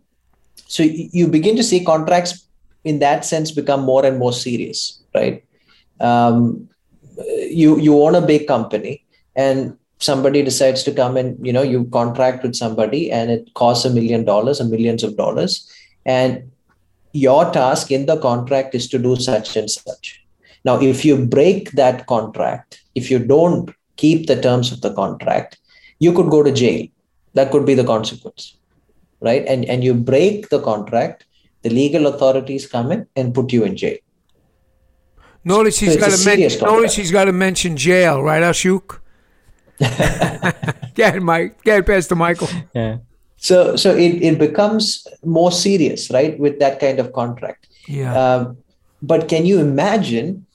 so 0.66 0.82
you 0.82 1.28
begin 1.28 1.56
to 1.56 1.62
see 1.62 1.84
contracts 1.84 2.43
in 2.84 2.98
that 2.98 3.24
sense 3.24 3.50
become 3.50 3.82
more 3.82 4.04
and 4.04 4.18
more 4.18 4.32
serious, 4.32 5.02
right? 5.14 5.44
Um, 6.00 6.68
you 7.48 7.78
you 7.78 8.02
own 8.02 8.14
a 8.14 8.20
big 8.20 8.46
company 8.46 9.04
and 9.36 9.76
somebody 9.98 10.42
decides 10.42 10.82
to 10.84 10.92
come 10.92 11.16
and 11.16 11.44
you 11.46 11.52
know 11.52 11.62
you 11.62 11.84
contract 11.86 12.42
with 12.42 12.54
somebody 12.54 13.10
and 13.10 13.30
it 13.30 13.52
costs 13.54 13.84
a 13.84 13.90
million 13.90 14.24
dollars 14.24 14.60
or 14.60 14.64
millions 14.64 15.02
of 15.02 15.16
dollars 15.16 15.70
and 16.04 16.50
your 17.12 17.50
task 17.52 17.92
in 17.92 18.06
the 18.06 18.18
contract 18.18 18.74
is 18.74 18.88
to 18.88 18.98
do 18.98 19.14
such 19.14 19.56
and 19.56 19.70
such. 19.70 20.20
Now 20.64 20.80
if 20.80 21.04
you 21.04 21.24
break 21.24 21.70
that 21.72 22.06
contract 22.06 22.82
if 22.94 23.10
you 23.10 23.20
don't 23.20 23.70
keep 23.96 24.26
the 24.26 24.40
terms 24.40 24.72
of 24.72 24.80
the 24.80 24.92
contract 24.92 25.58
you 26.00 26.12
could 26.12 26.30
go 26.30 26.42
to 26.42 26.52
jail. 26.52 26.88
That 27.34 27.50
could 27.50 27.66
be 27.66 27.74
the 27.74 27.84
consequence 27.84 28.56
right? 29.20 29.44
And 29.46 29.64
and 29.64 29.82
you 29.82 29.94
break 29.94 30.48
the 30.50 30.60
contract 30.60 31.24
the 31.64 31.70
legal 31.70 32.06
authorities 32.06 32.66
come 32.66 32.92
in 32.92 33.06
and 33.16 33.34
put 33.34 33.52
you 33.52 33.64
in 33.64 33.76
jail 33.76 33.98
Notice 35.44 35.78
he's 35.78 35.96
got 35.96 36.10
to 36.10 36.24
mention. 36.24 36.60
Notice 36.62 36.96
he's 36.96 37.10
got 37.10 37.26
to 37.26 37.32
mention 37.32 37.76
jail, 37.76 38.22
right, 38.22 38.42
Ashok? 38.42 39.00
Get 40.94 41.22
Mike. 41.22 41.62
Get 41.62 41.84
past 41.84 42.08
Pastor 42.08 42.14
Michael. 42.14 42.48
Yeah. 42.74 42.98
So, 43.36 43.76
so 43.76 43.94
it, 43.94 44.22
it 44.22 44.38
becomes 44.38 45.06
more 45.22 45.52
serious, 45.52 46.10
right, 46.10 46.38
with 46.38 46.58
that 46.60 46.80
kind 46.80 46.98
of 46.98 47.12
contract. 47.12 47.68
Yeah. 47.86 48.16
Um, 48.16 48.56
but 49.02 49.28
can 49.28 49.44
you 49.44 49.60
imagine 49.60 50.46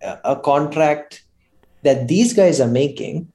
a, 0.00 0.18
a 0.24 0.36
contract 0.36 1.22
that 1.82 2.08
these 2.08 2.32
guys 2.32 2.60
are 2.60 2.68
making, 2.68 3.30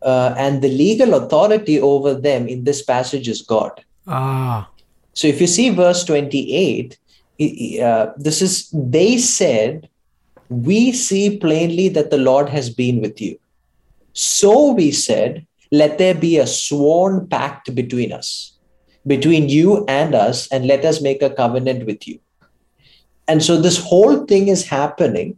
uh, 0.00 0.34
and 0.38 0.62
the 0.62 0.70
legal 0.70 1.12
authority 1.12 1.78
over 1.78 2.14
them 2.14 2.48
in 2.48 2.64
this 2.64 2.82
passage 2.82 3.28
is 3.28 3.42
God? 3.42 3.84
Ah. 4.06 4.70
So, 5.16 5.26
if 5.26 5.40
you 5.40 5.46
see 5.46 5.70
verse 5.70 6.04
twenty-eight, 6.04 6.98
uh, 7.88 8.06
this 8.16 8.40
is 8.40 8.70
they 8.72 9.16
said 9.18 9.88
we 10.48 10.92
see 10.92 11.38
plainly 11.38 11.88
that 11.96 12.10
the 12.10 12.18
Lord 12.18 12.48
has 12.50 12.70
been 12.70 13.00
with 13.00 13.20
you. 13.20 13.38
So 14.12 14.72
we 14.72 14.92
said, 14.92 15.46
let 15.72 15.98
there 15.98 16.14
be 16.14 16.38
a 16.38 16.46
sworn 16.46 17.26
pact 17.26 17.74
between 17.74 18.12
us, 18.12 18.52
between 19.06 19.48
you 19.48 19.84
and 19.86 20.14
us, 20.14 20.46
and 20.52 20.66
let 20.66 20.84
us 20.84 21.02
make 21.02 21.20
a 21.22 21.30
covenant 21.30 21.84
with 21.84 22.06
you. 22.06 22.18
And 23.28 23.42
so 23.42 23.60
this 23.60 23.78
whole 23.82 24.24
thing 24.24 24.48
is 24.48 24.64
happening, 24.66 25.36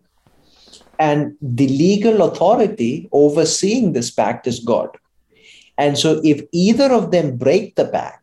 and 0.99 1.35
the 1.41 1.69
legal 1.69 2.23
authority 2.23 3.09
overseeing 3.13 3.93
this 3.95 4.11
pact 4.11 4.47
is 4.47 4.61
God. 4.61 4.91
And 5.79 5.97
so 5.97 6.21
if 6.23 6.43
either 6.53 6.93
of 6.93 7.11
them 7.11 7.37
break 7.37 7.77
the 7.77 7.87
pact, 7.87 8.18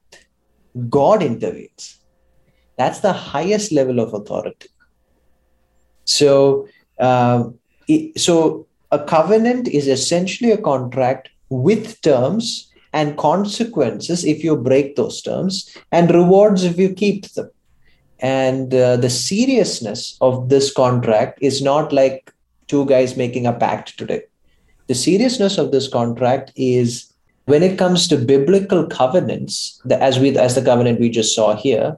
God 0.89 1.23
intervenes. 1.23 1.99
That's 2.77 2.99
the 2.99 3.13
highest 3.13 3.71
level 3.71 3.99
of 3.99 4.13
authority. 4.13 4.69
So 6.05 6.67
um, 6.99 7.57
so 8.15 8.67
a 8.91 9.03
covenant 9.03 9.67
is 9.67 9.87
essentially 9.87 10.51
a 10.51 10.57
contract 10.57 11.29
with 11.49 11.99
terms 12.01 12.71
and 12.93 13.17
consequences 13.17 14.23
if 14.23 14.43
you 14.43 14.55
break 14.55 14.95
those 14.95 15.21
terms 15.21 15.75
and 15.91 16.13
rewards 16.13 16.63
if 16.63 16.77
you 16.77 16.89
keep 16.93 17.29
them 17.33 17.49
and 18.19 18.73
uh, 18.73 18.95
the 18.95 19.09
seriousness 19.09 20.17
of 20.21 20.47
this 20.49 20.71
contract 20.73 21.37
is 21.41 21.61
not 21.61 21.91
like 21.91 22.31
two 22.67 22.85
guys 22.85 23.17
making 23.17 23.45
a 23.45 23.53
pact 23.53 23.97
today 23.97 24.21
the 24.87 24.95
seriousness 24.95 25.57
of 25.57 25.71
this 25.71 25.87
contract 25.87 26.51
is 26.55 27.13
when 27.45 27.63
it 27.63 27.77
comes 27.77 28.07
to 28.07 28.17
biblical 28.17 28.87
covenants 28.87 29.81
the, 29.85 30.01
as 30.01 30.19
we 30.19 30.37
as 30.37 30.55
the 30.55 30.63
covenant 30.63 30.99
we 30.99 31.09
just 31.09 31.35
saw 31.35 31.55
here 31.55 31.97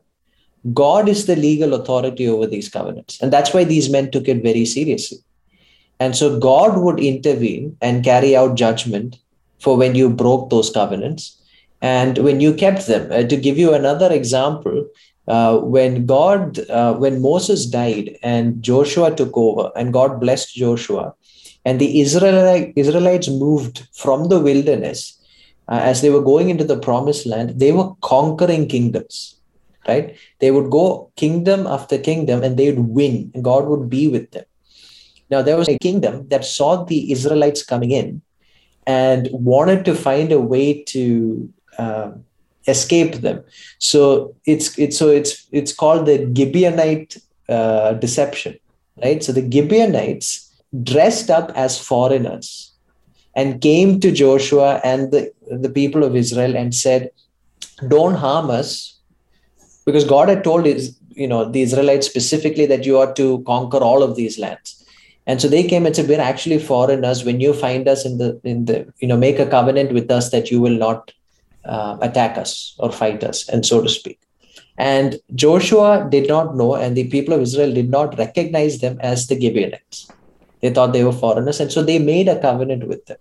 God 0.74 1.08
is 1.08 1.26
the 1.26 1.36
legal 1.36 1.74
authority 1.74 2.28
over 2.28 2.48
these 2.48 2.70
covenants. 2.70 3.22
And 3.22 3.32
that's 3.32 3.54
why 3.54 3.64
these 3.64 3.90
men 3.90 4.12
took 4.12 4.28
it 4.28 4.44
very 4.44 4.66
seriously. 4.66 5.20
And 6.00 6.16
so 6.16 6.40
God 6.40 6.78
would 6.78 7.00
intervene 7.00 7.78
and 7.82 8.04
carry 8.04 8.36
out 8.36 8.56
judgment 8.56 9.18
for 9.60 9.78
when 9.78 9.96
you 9.96 10.10
broke 10.10 10.50
those 10.50 10.70
covenants 10.70 11.42
and 11.82 12.18
when 12.20 12.40
you 12.40 12.54
kept 12.54 12.88
them. 12.88 13.12
Uh, 13.12 13.24
to 13.28 13.38
give 13.38 13.58
you 13.58 13.74
another 13.74 14.12
example, 14.12 14.88
uh, 15.28 15.58
when 15.58 16.06
God, 16.06 16.60
uh, 16.70 16.94
when 16.96 17.22
Moses 17.22 17.66
died 17.66 18.18
and 18.22 18.62
Joshua 18.62 19.16
took 19.16 19.36
over 19.36 19.72
and 19.76 19.94
God 19.94 20.20
blessed 20.20 20.54
Joshua, 20.54 21.14
and 21.66 21.82
the 21.82 22.00
Israelite, 22.00 22.74
Israelites 22.76 23.28
moved 23.28 23.88
from 23.94 24.30
the 24.30 24.40
wilderness 24.40 25.17
uh, 25.70 25.82
as 25.84 26.02
they 26.02 26.10
were 26.10 26.22
going 26.22 26.50
into 26.50 26.64
the 26.64 26.80
promised 26.80 27.26
land, 27.26 27.60
they 27.60 27.72
were 27.72 27.94
conquering 28.02 28.68
kingdoms 28.68 29.38
right? 29.88 30.18
They 30.40 30.52
would 30.52 30.70
go 30.70 31.12
kingdom 31.16 31.66
after 31.66 31.98
kingdom 31.98 32.44
and 32.44 32.58
they 32.58 32.72
would 32.72 32.88
win, 32.88 33.32
and 33.34 33.44
God 33.44 33.68
would 33.68 33.90
be 33.90 34.08
with 34.08 34.32
them. 34.32 34.44
Now, 35.30 35.42
there 35.42 35.58
was 35.58 35.70
a 35.70 35.78
kingdom 35.80 36.28
that 36.30 36.46
saw 36.46 36.84
the 36.84 37.12
Israelites 37.12 37.64
coming 37.64 37.92
in 37.92 38.22
and 38.86 39.28
wanted 39.32 39.84
to 39.86 39.96
find 39.96 40.32
a 40.32 40.40
way 40.40 40.84
to 40.84 41.52
um, 41.78 42.24
escape 42.68 43.16
them. 43.16 43.44
So 43.80 44.36
it's 44.46 44.78
it's 44.78 44.98
so 44.98 45.10
it's 45.10 45.48
it's 45.52 45.74
called 45.74 46.06
the 46.06 46.20
Gibeonite 46.20 47.22
uh, 47.50 47.94
deception, 47.94 48.58
right? 49.04 49.22
So 49.22 49.34
the 49.34 49.50
Gibeonites 49.50 50.50
dressed 50.84 51.30
up 51.30 51.52
as 51.56 51.80
foreigners 51.80 52.67
and 53.38 53.62
came 53.62 54.00
to 54.02 54.12
Joshua 54.12 54.82
and 54.84 55.12
the, 55.12 55.32
the 55.66 55.70
people 55.70 56.04
of 56.04 56.16
Israel 56.24 56.58
and 56.62 56.76
said, 56.76 57.12
"Don't 57.96 58.16
harm 58.16 58.50
us 58.50 58.72
because 59.88 60.04
God 60.04 60.28
had 60.28 60.44
told 60.44 60.66
his, 60.66 60.98
you 61.12 61.28
know, 61.28 61.50
the 61.50 61.62
Israelites 61.62 62.06
specifically 62.06 62.66
that 62.66 62.86
you 62.86 62.98
are 62.98 63.14
to 63.14 63.42
conquer 63.48 63.78
all 63.78 64.04
of 64.04 64.18
these 64.18 64.38
lands. 64.38 64.84
And 65.26 65.42
so 65.42 65.48
they 65.48 65.64
came 65.64 65.86
and 65.86 65.96
said, 65.96 66.10
We're 66.10 66.22
actually 66.22 66.60
foreigners. 66.60 67.24
When 67.24 67.40
you 67.40 67.54
find 67.54 67.88
us 67.88 68.06
in 68.06 68.18
the 68.18 68.40
in 68.44 68.66
the, 68.66 68.92
you 69.00 69.08
know, 69.08 69.18
make 69.18 69.40
a 69.40 69.46
covenant 69.46 69.94
with 69.94 70.12
us 70.12 70.30
that 70.32 70.52
you 70.52 70.60
will 70.62 70.78
not 70.78 71.14
uh, 71.66 71.98
attack 72.02 72.38
us 72.38 72.76
or 72.80 72.92
fight 72.92 73.24
us, 73.24 73.48
and 73.50 73.66
so 73.66 73.82
to 73.82 73.90
speak. 73.90 74.20
And 74.78 75.20
Joshua 75.36 76.08
did 76.10 76.28
not 76.28 76.56
know, 76.56 76.76
and 76.76 76.96
the 76.96 77.08
people 77.16 77.34
of 77.34 77.42
Israel 77.42 77.74
did 77.74 77.90
not 77.90 78.18
recognize 78.18 78.80
them 78.80 79.00
as 79.02 79.28
the 79.28 79.40
Gibeonites. 79.40 80.12
They 80.62 80.74
thought 80.74 80.94
they 80.94 81.04
were 81.04 81.20
foreigners, 81.24 81.60
and 81.60 81.72
so 81.72 81.84
they 81.84 82.00
made 82.00 82.28
a 82.28 82.40
covenant 82.42 82.88
with 82.88 83.06
them. 83.06 83.18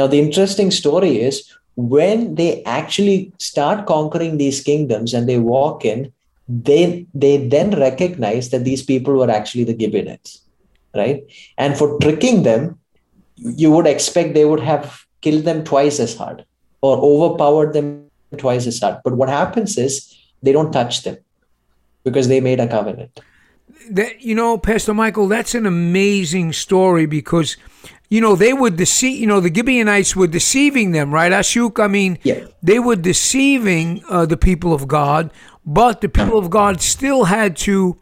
Now, 0.00 0.06
the 0.06 0.18
interesting 0.18 0.70
story 0.70 1.20
is 1.20 1.46
when 1.76 2.36
they 2.36 2.62
actually 2.64 3.32
start 3.38 3.84
conquering 3.84 4.38
these 4.38 4.62
kingdoms 4.62 5.12
and 5.12 5.28
they 5.28 5.38
walk 5.38 5.84
in, 5.84 6.10
they 6.48 7.06
they 7.12 7.36
then 7.54 7.72
recognize 7.78 8.48
that 8.48 8.64
these 8.64 8.82
people 8.82 9.12
were 9.12 9.30
actually 9.30 9.64
the 9.64 9.78
Gibeonites, 9.78 10.40
right? 10.94 11.22
And 11.58 11.76
for 11.76 11.98
tricking 11.98 12.44
them, 12.44 12.78
you 13.36 13.70
would 13.72 13.86
expect 13.86 14.32
they 14.32 14.46
would 14.46 14.64
have 14.72 15.04
killed 15.20 15.44
them 15.44 15.64
twice 15.64 16.00
as 16.00 16.16
hard 16.16 16.46
or 16.80 16.96
overpowered 16.96 17.74
them 17.74 18.06
twice 18.38 18.66
as 18.66 18.80
hard. 18.80 19.02
But 19.04 19.18
what 19.18 19.28
happens 19.28 19.76
is 19.76 19.92
they 20.42 20.52
don't 20.52 20.72
touch 20.72 21.02
them 21.02 21.18
because 22.04 22.28
they 22.28 22.40
made 22.40 22.60
a 22.60 22.68
covenant. 22.68 23.20
That 23.90 24.22
you 24.22 24.34
know, 24.34 24.56
Pastor 24.56 24.94
Michael, 24.94 25.28
that's 25.28 25.54
an 25.54 25.66
amazing 25.66 26.54
story 26.54 27.04
because 27.04 27.58
you 28.10 28.20
know, 28.20 28.34
they 28.34 28.52
were 28.52 28.70
deceive. 28.70 29.20
You 29.20 29.26
know, 29.28 29.40
the 29.40 29.54
Gibeonites 29.54 30.14
were 30.14 30.26
deceiving 30.26 30.90
them, 30.90 31.14
right, 31.14 31.32
Ashok? 31.32 31.82
I 31.82 31.86
mean, 31.86 32.18
yeah. 32.24 32.46
they 32.62 32.80
were 32.80 32.96
deceiving 32.96 34.02
uh, 34.10 34.26
the 34.26 34.36
people 34.36 34.74
of 34.74 34.88
God, 34.88 35.32
but 35.64 36.00
the 36.00 36.08
people 36.08 36.36
of 36.36 36.50
God 36.50 36.82
still 36.82 37.24
had 37.24 37.56
to. 37.58 37.96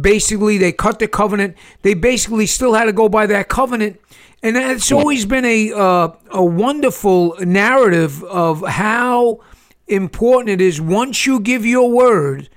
Basically, 0.00 0.58
they 0.58 0.72
cut 0.72 0.98
the 0.98 1.08
covenant. 1.08 1.56
They 1.80 1.94
basically 1.94 2.46
still 2.46 2.74
had 2.74 2.84
to 2.86 2.92
go 2.92 3.08
by 3.08 3.26
that 3.26 3.48
covenant, 3.48 4.00
and 4.42 4.56
it's 4.56 4.92
always 4.92 5.24
been 5.24 5.46
a 5.46 5.72
uh, 5.72 6.08
a 6.30 6.44
wonderful 6.44 7.36
narrative 7.40 8.22
of 8.24 8.66
how 8.66 9.40
important 9.86 10.50
it 10.50 10.60
is 10.60 10.78
once 10.78 11.24
you 11.24 11.40
give 11.40 11.64
your 11.64 11.90
word 11.90 12.50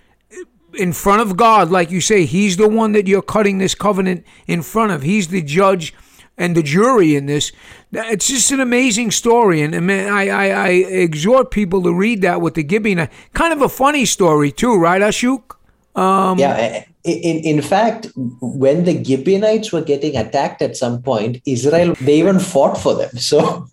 in 0.73 0.93
front 0.93 1.21
of 1.21 1.37
God, 1.37 1.69
like 1.69 1.91
you 1.91 2.01
say, 2.01 2.25
He's 2.25 2.57
the 2.57 2.67
one 2.67 2.91
that 2.93 3.07
you're 3.07 3.21
cutting 3.21 3.59
this 3.59 3.75
covenant 3.75 4.25
in 4.47 4.61
front 4.61 4.91
of. 4.91 5.03
He's 5.03 5.27
the 5.27 5.41
judge 5.41 5.93
and 6.41 6.57
the 6.57 6.63
jury 6.63 7.15
in 7.15 7.27
this. 7.27 7.51
It's 7.91 8.27
just 8.27 8.51
an 8.51 8.59
amazing 8.59 9.11
story, 9.11 9.61
and 9.61 9.91
I, 9.91 10.27
I, 10.27 10.45
I 10.49 10.69
exhort 11.05 11.51
people 11.51 11.83
to 11.83 11.93
read 11.93 12.21
that 12.23 12.41
with 12.41 12.55
the 12.55 12.63
Gibeon. 12.63 13.07
Kind 13.33 13.53
of 13.53 13.61
a 13.61 13.69
funny 13.69 14.05
story 14.05 14.51
too, 14.51 14.75
right, 14.75 15.01
Ashok? 15.01 15.55
Um, 15.95 16.39
yeah. 16.39 16.85
In 17.03 17.37
in 17.53 17.61
fact, 17.61 18.07
when 18.41 18.85
the 18.85 19.03
Gibeonites 19.03 19.71
were 19.71 19.81
getting 19.81 20.17
attacked 20.17 20.61
at 20.61 20.75
some 20.77 21.01
point, 21.01 21.41
Israel 21.45 21.95
they 22.01 22.19
even 22.19 22.39
fought 22.39 22.77
for 22.77 22.95
them. 22.95 23.11
So, 23.31 23.67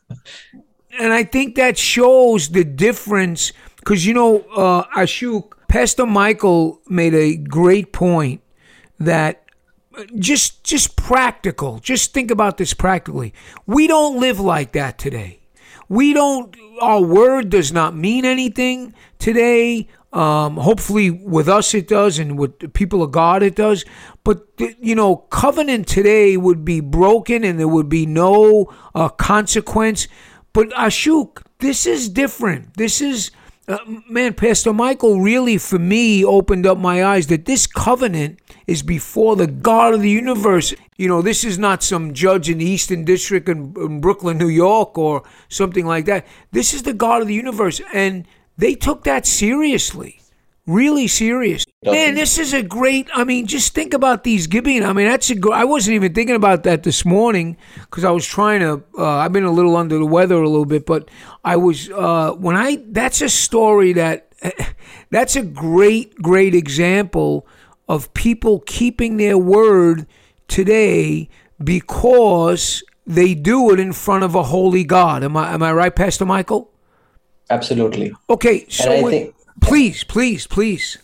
and 0.98 1.12
I 1.12 1.25
think 1.25 1.56
that 1.56 1.78
shows 1.78 2.50
the 2.50 2.64
difference 2.64 3.52
because 3.76 4.06
you 4.06 4.14
know, 4.14 4.40
uh, 4.56 4.84
Ashok, 4.96 5.52
Pastor 5.68 6.06
Michael 6.06 6.80
made 6.88 7.14
a 7.14 7.37
great 7.37 7.92
point 7.92 8.40
that 8.98 9.48
just 10.19 10.64
just 10.64 10.97
practical. 10.97 11.78
Just 11.78 12.12
think 12.12 12.31
about 12.31 12.59
this 12.59 12.75
practically. 12.75 13.35
We 13.67 13.87
don't 13.87 14.21
live 14.21 14.40
like 14.40 14.73
that 14.73 14.99
today. 14.99 15.40
We 15.88 16.12
don't. 16.12 16.55
Our 16.81 17.02
word 17.02 17.50
does 17.50 17.73
not 17.73 17.97
mean 17.97 18.25
anything 18.25 18.95
today. 19.19 19.88
Um, 20.12 20.57
hopefully, 20.57 21.11
with 21.11 21.49
us 21.49 21.75
it 21.75 21.88
does, 21.88 22.19
and 22.19 22.38
with 22.38 22.73
people 22.73 23.02
of 23.02 23.12
God 23.12 23.43
it 23.43 23.55
does. 23.55 23.85
But 24.25 24.47
you 24.59 24.95
know, 24.95 25.17
covenant 25.17 25.87
today 25.87 26.37
would 26.37 26.64
be 26.64 26.81
broken, 26.81 27.45
and 27.45 27.59
there 27.59 27.69
would 27.69 27.88
be 27.88 28.07
no 28.07 28.73
uh, 28.95 29.09
consequence. 29.09 30.09
But 30.52 30.71
Ashok, 30.71 31.43
this 31.59 31.87
is 31.87 32.09
different. 32.09 32.76
This 32.76 33.00
is 33.00 33.31
uh, 33.69 33.78
man, 34.09 34.33
Pastor 34.33 34.73
Michael 34.73 35.21
really, 35.21 35.59
for 35.59 35.78
me, 35.78 36.25
opened 36.25 36.67
up 36.67 36.78
my 36.78 37.05
eyes 37.05 37.26
that 37.26 37.45
this 37.45 37.67
covenant 37.67 38.40
is 38.68 38.82
before 38.82 39.34
the 39.34 39.46
God 39.46 39.94
of 39.94 40.02
the 40.02 40.10
universe. 40.10 40.75
You 40.98 41.08
know, 41.08 41.22
this 41.22 41.42
is 41.42 41.58
not 41.58 41.82
some 41.82 42.12
judge 42.12 42.50
in 42.50 42.58
the 42.58 42.66
Eastern 42.66 43.04
District 43.04 43.48
in, 43.48 43.75
in 43.78 44.00
Brooklyn, 44.00 44.37
New 44.37 44.48
York, 44.48 44.96
or 44.98 45.22
something 45.48 45.87
like 45.87 46.04
that. 46.04 46.26
This 46.52 46.75
is 46.75 46.82
the 46.82 46.92
God 46.92 47.22
of 47.22 47.28
the 47.28 47.34
universe. 47.34 47.80
And 47.94 48.28
they 48.58 48.75
took 48.75 49.04
that 49.04 49.26
seriously 49.26 50.20
really 50.66 51.06
serious. 51.06 51.64
Man, 51.82 52.14
this 52.14 52.37
is 52.38 52.52
a 52.52 52.62
great. 52.62 53.08
I 53.14 53.25
mean, 53.25 53.46
just 53.46 53.75
think 53.75 53.94
about 53.94 54.22
these 54.22 54.46
Gibeon. 54.46 54.84
I 54.84 54.92
mean, 54.92 55.08
that's 55.08 55.30
a. 55.30 55.37
I 55.50 55.64
wasn't 55.64 55.94
even 55.94 56.12
thinking 56.12 56.37
about 56.37 56.64
that 56.64 56.82
this 56.82 57.06
morning 57.06 57.56
because 57.76 58.04
I 58.04 58.10
was 58.10 58.26
trying 58.26 58.60
to. 58.60 58.84
Uh, 58.98 59.16
I've 59.16 59.32
been 59.32 59.44
a 59.44 59.50
little 59.50 59.76
under 59.76 59.96
the 59.96 60.04
weather 60.04 60.34
a 60.34 60.48
little 60.48 60.66
bit, 60.66 60.84
but 60.84 61.10
I 61.42 61.56
was 61.56 61.88
uh, 61.88 62.32
when 62.32 62.54
I. 62.54 62.84
That's 62.87 63.22
a 63.22 63.30
story 63.30 63.94
that. 63.94 64.26
That's 65.10 65.37
a 65.37 65.42
great, 65.42 66.14
great 66.16 66.54
example 66.54 67.46
of 67.88 68.12
people 68.14 68.61
keeping 68.66 69.16
their 69.16 69.38
word 69.38 70.07
today 70.47 71.28
because 71.62 72.83
they 73.07 73.35
do 73.35 73.73
it 73.73 73.80
in 73.80 73.92
front 73.92 74.25
of 74.25 74.35
a 74.35 74.45
holy 74.45 74.85
God. 74.85 75.25
Am 75.25 75.37
I 75.37 75.54
am 75.54 75.62
I 75.62 75.73
right, 75.73 75.95
Pastor 75.95 76.26
Michael? 76.26 76.71
Absolutely. 77.50 78.12
Okay, 78.28 78.66
so 78.68 79.09
think, 79.09 79.35
Please, 79.61 80.04
please, 80.04 80.47
please. 80.47 80.99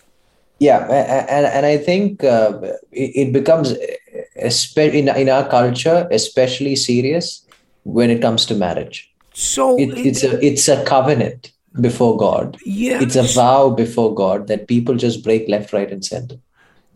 Yeah, 0.58 0.86
and 0.86 1.46
and 1.46 1.66
I 1.66 1.76
think 1.78 2.22
uh, 2.22 2.60
it, 2.92 3.32
becomes 3.32 3.72
in 3.72 5.08
in 5.08 5.28
our 5.28 5.48
culture 5.48 6.06
especially 6.10 6.76
serious 6.76 7.44
when 7.82 8.10
it 8.10 8.22
comes 8.22 8.46
to 8.46 8.54
marriage. 8.54 9.12
So 9.32 9.76
it, 9.78 9.98
it's 9.98 10.22
a 10.22 10.44
it's 10.44 10.68
a 10.68 10.84
covenant 10.84 11.52
before 11.80 12.16
God. 12.16 12.56
Yeah, 12.64 13.02
it's 13.02 13.16
a 13.16 13.24
vow 13.24 13.70
before 13.70 14.14
God 14.14 14.46
that 14.46 14.68
people 14.68 14.94
just 14.94 15.24
break 15.24 15.48
left, 15.48 15.72
right, 15.72 15.90
and 15.90 16.04
center. 16.04 16.36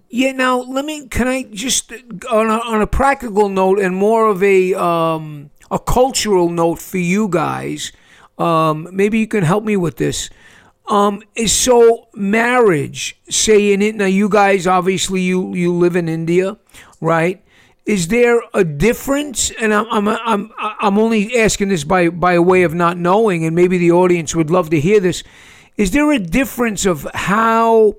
Yeah. 0.08 0.32
Now, 0.32 0.60
let 0.60 0.84
me. 0.84 1.08
Can 1.08 1.28
I 1.28 1.42
just 1.44 1.92
on 2.30 2.48
a, 2.50 2.58
on 2.58 2.80
a 2.80 2.86
practical 2.86 3.48
note 3.48 3.78
and 3.78 3.94
more 3.94 4.26
of 4.28 4.42
a 4.42 4.74
um, 4.74 5.50
a 5.70 5.78
cultural 5.78 6.48
note 6.50 6.78
for 6.78 6.98
you 6.98 7.28
guys? 7.28 7.92
Um, 8.38 8.88
maybe 8.92 9.18
you 9.18 9.26
can 9.26 9.44
help 9.44 9.64
me 9.64 9.76
with 9.76 9.96
this. 9.96 10.30
Um, 10.86 11.22
so 11.46 12.08
marriage, 12.14 13.20
say 13.28 13.72
in 13.74 13.82
it 13.82 13.94
now, 13.94 14.06
you 14.06 14.28
guys 14.28 14.66
obviously 14.66 15.20
you 15.20 15.54
you 15.54 15.72
live 15.72 15.96
in 15.96 16.08
India, 16.08 16.56
right? 17.00 17.44
Is 17.84 18.08
there 18.08 18.40
a 18.54 18.64
difference? 18.64 19.50
And 19.50 19.74
I'm 19.74 19.86
I'm 19.90 20.08
I'm 20.08 20.52
I'm 20.58 20.98
only 20.98 21.36
asking 21.38 21.68
this 21.68 21.84
by 21.84 22.08
by 22.08 22.38
way 22.38 22.62
of 22.62 22.74
not 22.74 22.96
knowing, 22.96 23.44
and 23.44 23.54
maybe 23.54 23.76
the 23.76 23.92
audience 23.92 24.34
would 24.34 24.50
love 24.50 24.70
to 24.70 24.80
hear 24.80 25.00
this. 25.00 25.22
Is 25.76 25.92
there 25.92 26.10
a 26.10 26.18
difference 26.18 26.86
of 26.86 27.06
how, 27.14 27.94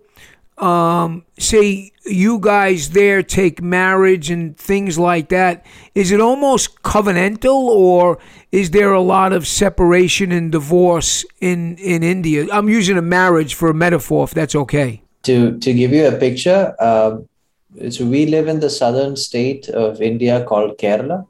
um, 0.59 1.25
say, 1.37 1.91
you 2.05 2.39
guys 2.39 2.89
there 2.91 3.23
take 3.23 3.61
marriage 3.61 4.29
and 4.29 4.57
things 4.57 4.97
like 4.97 5.29
that? 5.29 5.65
Is 5.95 6.11
it 6.11 6.19
almost 6.19 6.81
covenantal, 6.81 7.53
or 7.53 8.19
is 8.51 8.71
there 8.71 8.91
a 8.91 9.01
lot 9.01 9.31
of 9.31 9.47
separation 9.47 10.31
and 10.31 10.51
divorce 10.51 11.25
in 11.39 11.77
in 11.77 12.03
India? 12.03 12.47
I'm 12.51 12.69
using 12.69 12.97
a 12.97 13.01
marriage 13.01 13.53
for 13.53 13.69
a 13.69 13.73
metaphor, 13.73 14.23
if 14.25 14.31
that's 14.31 14.55
okay. 14.55 15.01
To 15.23 15.57
to 15.59 15.73
give 15.73 15.91
you 15.93 16.07
a 16.07 16.11
picture, 16.11 16.75
um, 16.79 17.27
so 17.89 18.05
we 18.05 18.25
live 18.25 18.47
in 18.47 18.59
the 18.59 18.69
southern 18.69 19.15
state 19.15 19.69
of 19.69 20.01
India 20.01 20.43
called 20.45 20.77
Kerala, 20.77 21.27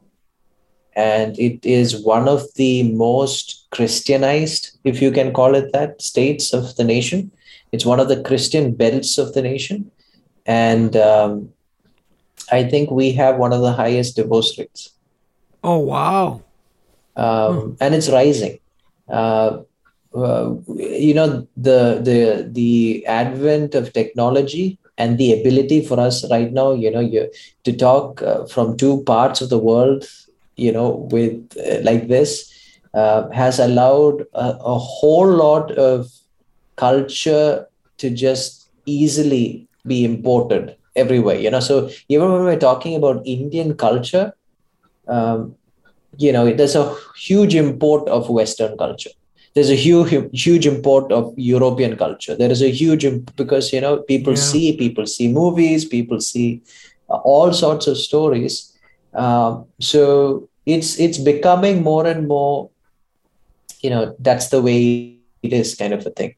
and 0.96 1.38
it 1.38 1.66
is 1.66 2.04
one 2.04 2.28
of 2.28 2.44
the 2.56 2.84
most 2.94 3.68
Christianized, 3.72 4.78
if 4.84 5.02
you 5.02 5.12
can 5.12 5.34
call 5.34 5.56
it 5.56 5.72
that, 5.74 6.02
states 6.02 6.54
of 6.54 6.76
the 6.76 6.84
nation. 6.84 7.32
It's 7.72 7.86
one 7.86 8.00
of 8.00 8.08
the 8.08 8.22
Christian 8.24 8.74
belts 8.74 9.18
of 9.18 9.34
the 9.34 9.42
nation, 9.42 9.92
and 10.46 10.96
um, 10.96 11.50
I 12.52 12.64
think 12.64 12.90
we 12.92 13.12
have 13.14 13.38
one 13.38 13.54
of 13.54 13.62
the 13.62 13.74
highest 13.74 14.16
divorce 14.16 14.58
rates. 14.58 14.92
Oh 15.64 15.80
wow! 15.80 16.42
um, 17.20 17.56
hmm. 17.56 17.74
and 17.82 17.96
it's 17.96 18.10
rising. 18.10 18.60
Uh, 19.08 19.62
uh, 20.16 20.56
you 20.76 21.14
know 21.14 21.48
the 21.56 22.00
the 22.02 22.50
the 22.52 23.06
advent 23.06 23.76
of 23.76 23.94
technology 23.94 24.80
and 24.98 25.18
the 25.18 25.40
ability 25.40 25.86
for 25.86 26.00
us 26.00 26.30
right 26.32 26.52
now 26.52 26.72
you 26.72 26.90
know 26.90 27.00
you, 27.00 27.30
to 27.64 27.72
talk 27.72 28.22
uh, 28.24 28.44
from 28.48 28.76
two 28.76 29.04
parts 29.04 29.40
of 29.40 29.50
the 29.50 29.60
world 29.60 30.06
you 30.56 30.72
know 30.72 31.08
with 31.12 31.56
uh, 31.60 31.80
like 31.84 32.08
this 32.08 32.52
uh, 32.96 33.30
has 33.30 33.60
allowed 33.60 34.22
a, 34.34 34.58
a, 34.74 34.80
whole 34.80 35.28
lot 35.28 35.72
of 35.74 36.12
culture 36.86 37.66
to 37.98 38.10
just 38.10 38.70
easily 38.86 39.68
be 39.86 40.04
imported 40.06 40.76
everywhere 40.96 41.40
you 41.46 41.52
know? 41.52 41.60
So 41.60 41.90
even 42.08 42.32
when 42.32 42.44
we're 42.44 42.66
talking 42.68 42.96
about 42.96 43.26
indian 43.26 43.76
culture 43.76 44.34
um, 45.08 45.56
you 46.18 46.32
know 46.32 46.52
there's 46.54 46.76
a 46.76 46.96
huge 47.18 47.56
import 47.56 48.08
of 48.08 48.30
western 48.30 48.78
culture. 48.78 49.12
There's 49.56 49.70
a 49.70 49.76
huge 49.76 50.12
huge 50.32 50.68
import 50.68 51.12
of 51.12 51.34
european 51.38 51.96
culture. 51.98 52.36
There 52.36 52.52
is 52.52 52.62
a 52.62 52.72
huge 52.72 53.06
because 53.36 53.74
you 53.74 53.82
know 53.82 53.98
people 53.98 54.34
yeah. 54.34 54.48
see 54.50 54.78
people 54.78 55.06
see 55.06 55.32
movies 55.32 55.86
people 55.86 56.20
see 56.22 56.62
uh, 57.10 57.18
all 57.18 57.54
sorts 57.54 57.88
of 57.88 57.98
stories. 57.98 58.78
Um, 59.14 59.66
so 59.80 60.50
it's 60.66 61.00
it's 61.00 61.18
becoming 61.18 61.82
more 61.84 62.06
and 62.06 62.28
more 62.28 62.70
you 63.82 63.90
know 63.90 64.16
that's 64.20 64.50
the 64.50 64.62
way 64.62 65.18
it 65.42 65.54
is 65.54 65.76
kind 65.76 65.94
of 65.94 66.06
a 66.06 66.12
thing 66.12 66.36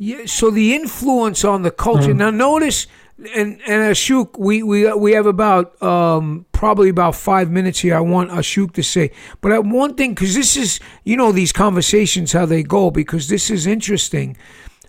yeah 0.00 0.26
so 0.26 0.50
the 0.50 0.74
influence 0.74 1.44
on 1.44 1.62
the 1.62 1.70
culture 1.70 2.12
mm. 2.12 2.16
now 2.16 2.30
notice 2.30 2.88
and 3.34 3.60
and 3.66 3.94
Ashok, 3.94 4.38
we 4.38 4.62
we 4.62 4.90
we 4.94 5.12
have 5.12 5.26
about 5.26 5.80
um, 5.82 6.46
probably 6.52 6.88
about 6.88 7.14
five 7.14 7.50
minutes 7.50 7.80
here. 7.80 7.94
I 7.96 8.00
want 8.00 8.30
Ashok 8.30 8.72
to 8.74 8.82
say, 8.82 9.10
but 9.40 9.64
one 9.64 9.94
thing 9.94 10.14
because 10.14 10.34
this 10.34 10.56
is 10.56 10.80
you 11.04 11.16
know 11.16 11.32
these 11.32 11.52
conversations 11.52 12.32
how 12.32 12.46
they 12.46 12.62
go 12.62 12.90
because 12.90 13.28
this 13.28 13.50
is 13.50 13.66
interesting, 13.66 14.36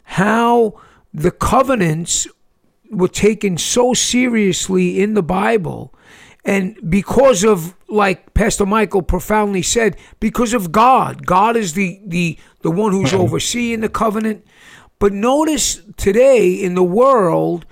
how 0.04 0.80
the 1.13 1.32
covenants 1.32 2.28
were 2.89 3.10
taken 3.10 3.58
so 3.58 3.93
seriously 3.93 5.02
in 5.02 5.13
the 5.13 5.24
Bible, 5.24 5.93
and 6.45 6.78
because 6.89 7.43
of 7.43 7.76
like 7.89 8.34
Pastor 8.34 8.65
Michael 8.65 9.02
profoundly 9.02 9.62
said, 9.62 9.97
because 10.21 10.54
of 10.54 10.71
God, 10.71 11.26
God 11.26 11.58
is 11.58 11.74
the 11.74 12.00
the 12.06 12.39
the 12.62 12.71
one 12.71 12.93
who's 12.93 13.13
overseeing 13.13 13.82
the 13.82 13.89
covenant. 13.89 14.45
But 15.01 15.13
notice 15.13 15.81
today 15.97 16.53
in 16.53 16.75
the 16.75 16.83
world 16.83 17.65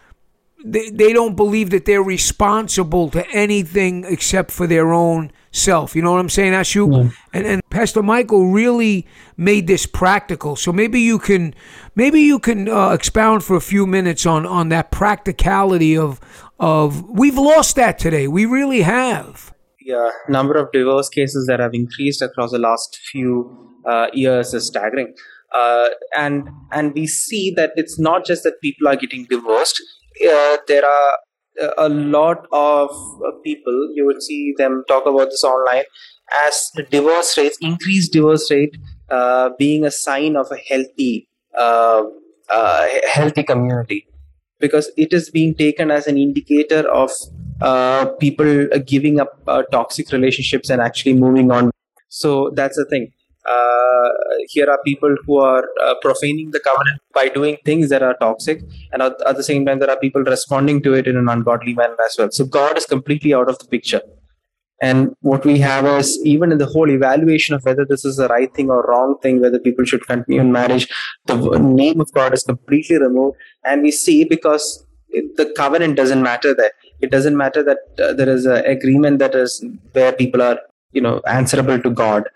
they, 0.65 0.89
they 0.89 1.13
don't 1.13 1.35
believe 1.35 1.69
that 1.69 1.85
they're 1.85 2.03
responsible 2.03 3.09
to 3.11 3.29
anything 3.29 4.03
except 4.03 4.49
for 4.49 4.65
their 4.65 4.91
own 4.91 5.31
self. 5.51 5.95
You 5.95 6.01
know 6.01 6.11
what 6.11 6.19
I'm 6.19 6.29
saying, 6.29 6.53
Ashok? 6.53 7.03
Yeah. 7.03 7.11
And 7.33 7.45
and 7.45 7.69
Pastor 7.69 8.01
Michael 8.01 8.51
really 8.51 9.05
made 9.37 9.67
this 9.67 9.85
practical. 9.85 10.55
So 10.55 10.73
maybe 10.73 10.99
you 11.01 11.19
can 11.19 11.53
maybe 11.93 12.19
you 12.19 12.39
can 12.39 12.67
uh, 12.67 12.89
expound 12.89 13.43
for 13.43 13.55
a 13.55 13.61
few 13.61 13.85
minutes 13.85 14.25
on 14.25 14.47
on 14.47 14.69
that 14.69 14.89
practicality 14.89 15.95
of 15.95 16.19
of 16.59 17.07
we've 17.07 17.37
lost 17.37 17.75
that 17.75 17.99
today. 17.99 18.27
We 18.27 18.45
really 18.45 18.81
have. 18.81 19.53
Yeah, 19.79 20.09
number 20.27 20.55
of 20.55 20.71
divorce 20.71 21.09
cases 21.09 21.45
that 21.47 21.59
have 21.59 21.75
increased 21.75 22.23
across 22.23 22.51
the 22.51 22.59
last 22.59 22.99
few 23.11 23.77
uh, 23.85 24.07
years 24.13 24.53
is 24.55 24.65
staggering. 24.65 25.13
Uh, 25.53 25.89
and 26.17 26.49
and 26.71 26.93
we 26.93 27.07
see 27.07 27.51
that 27.55 27.71
it's 27.75 27.99
not 27.99 28.25
just 28.25 28.43
that 28.43 28.61
people 28.61 28.87
are 28.87 28.95
getting 28.95 29.25
divorced. 29.25 29.81
Uh, 30.27 30.57
there 30.67 30.85
are 30.85 31.17
a 31.77 31.89
lot 31.89 32.45
of 32.51 32.89
uh, 33.25 33.31
people 33.43 33.91
you 33.93 34.05
would 34.05 34.21
see 34.21 34.53
them 34.57 34.83
talk 34.87 35.05
about 35.05 35.29
this 35.29 35.43
online 35.43 35.83
as 36.45 36.71
divorce 36.89 37.37
rates 37.37 37.57
increased 37.61 38.13
divorce 38.13 38.49
rate 38.51 38.77
uh, 39.09 39.49
being 39.57 39.83
a 39.83 39.91
sign 39.91 40.35
of 40.35 40.47
a 40.51 40.57
healthy 40.57 41.27
uh, 41.57 42.03
uh, 42.49 42.87
healthy 43.11 43.43
community. 43.43 44.05
Because 44.59 44.91
it 44.97 45.13
is 45.13 45.29
being 45.29 45.55
taken 45.55 45.89
as 45.89 46.05
an 46.05 46.17
indicator 46.17 46.87
of 46.89 47.11
people 48.19 48.67
giving 48.85 49.19
up 49.19 49.39
toxic 49.71 50.11
relationships 50.11 50.69
and 50.69 50.81
actually 50.81 51.13
moving 51.13 51.49
on. 51.49 51.71
So 52.09 52.51
that's 52.53 52.75
the 52.75 52.85
thing 52.85 53.13
uh, 53.45 54.09
here 54.49 54.69
are 54.69 54.79
people 54.85 55.15
who 55.25 55.37
are 55.37 55.63
uh, 55.81 55.95
profaning 56.01 56.51
the 56.51 56.59
covenant 56.59 57.01
by 57.13 57.29
doing 57.29 57.57
things 57.65 57.89
that 57.89 58.03
are 58.03 58.15
toxic 58.19 58.61
and 58.91 59.01
at, 59.01 59.13
at, 59.25 59.37
the 59.37 59.43
same 59.43 59.65
time 59.65 59.79
there 59.79 59.89
are 59.89 59.99
people 59.99 60.21
responding 60.23 60.81
to 60.81 60.93
it 60.93 61.07
in 61.07 61.15
an 61.15 61.29
ungodly 61.29 61.73
manner 61.73 61.95
as 62.05 62.15
well. 62.17 62.29
So 62.31 62.45
god 62.45 62.77
is 62.77 62.85
completely 62.85 63.33
out 63.33 63.49
of 63.49 63.57
the 63.59 63.65
picture. 63.65 64.01
And 64.81 65.13
what 65.21 65.45
we 65.45 65.59
have 65.59 65.85
is 65.85 66.17
even 66.25 66.51
in 66.53 66.57
the 66.57 66.65
whole 66.65 66.89
evaluation 66.89 67.53
of 67.53 67.63
whether 67.63 67.85
this 67.85 68.05
is 68.05 68.17
the 68.17 68.27
right 68.27 68.53
thing 68.53 68.69
or 68.69 68.83
wrong 68.83 69.17
thing 69.21 69.41
whether 69.41 69.59
people 69.59 69.85
should 69.85 70.05
continue 70.05 70.39
in 70.39 70.51
marriage 70.53 70.87
the 71.25 71.35
name 71.59 71.99
of 71.99 72.11
god 72.13 72.33
is 72.33 72.43
completely 72.43 72.97
removed. 72.97 73.37
And 73.65 73.81
we 73.81 73.91
see 73.91 74.25
because 74.25 74.85
the 75.09 75.51
covenant 75.55 75.95
doesn't 75.95 76.21
matter 76.21 76.53
there. 76.53 76.71
It 77.01 77.09
doesn't 77.09 77.35
matter 77.35 77.63
that 77.63 77.77
uh, 78.03 78.13
there 78.13 78.29
is 78.29 78.45
an 78.45 78.65
agreement 78.65 79.19
that 79.19 79.33
is 79.33 79.63
where 79.93 80.11
people 80.11 80.41
are 80.41 80.59
you 80.91 81.01
know 81.01 81.21
answerable 81.27 81.79
to 81.79 81.89
god 81.89 82.29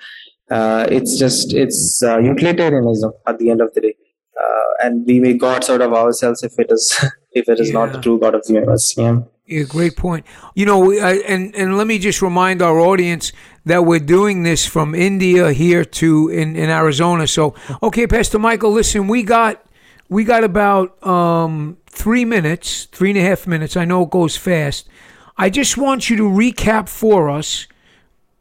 uh, 0.56 0.86
it's 0.98 1.18
just 1.18 1.54
it's 1.54 1.82
uh, 2.04 2.18
utilitarianism 2.20 3.12
at 3.28 3.38
the 3.39 3.50
end 3.50 3.62
of 3.62 3.74
the 3.74 3.82
day 3.82 3.96
uh, 4.42 4.86
and 4.86 5.06
we 5.06 5.20
make 5.20 5.39
gods 5.39 5.70
out 5.70 5.82
of 5.82 5.94
ourselves 5.94 6.44
if 6.44 6.58
it 6.60 6.70
is 6.70 6.86
if 7.32 7.50
it 7.50 7.60
is 7.60 7.70
yeah. 7.70 7.80
not 7.80 7.94
the 7.94 8.02
true 8.02 8.20
god 8.20 8.36
of 8.36 8.44
the 8.48 8.54
universe 8.54 8.94
yeah 8.98 9.20
yeah, 9.46 9.63
great 9.63 9.98
point. 9.98 10.26
You 10.56 10.66
know, 10.66 10.92
and 10.92 11.54
and 11.54 11.78
let 11.78 11.86
me 11.86 12.00
just 12.00 12.22
remind 12.22 12.62
our 12.62 12.80
audience 12.80 13.34
that 13.66 13.86
we're 13.86 14.00
doing 14.00 14.44
this 14.44 14.66
from 14.66 14.96
India 14.96 15.52
here 15.52 15.84
to 15.84 16.30
in, 16.30 16.56
in 16.56 16.70
Arizona. 16.70 17.28
So, 17.28 17.54
okay, 17.82 18.08
Pastor 18.08 18.39
Michael, 18.39 18.72
listen, 18.72 19.08
we 19.10 19.22
got 19.22 19.63
we 20.08 20.24
got 20.24 20.46
about 20.46 21.06
um, 21.06 21.78
three 21.88 22.24
minutes, 22.24 22.86
three 22.86 23.10
and 23.10 23.20
a 23.20 23.22
half 23.22 23.46
minutes. 23.46 23.76
I 23.76 23.84
know 23.84 24.04
it 24.04 24.12
goes 24.12 24.38
fast. 24.38 24.88
I 25.38 25.50
just 25.50 25.78
want 25.78 26.10
you 26.10 26.16
to 26.18 26.24
recap 26.24 26.88
for 26.88 27.30
us 27.30 27.68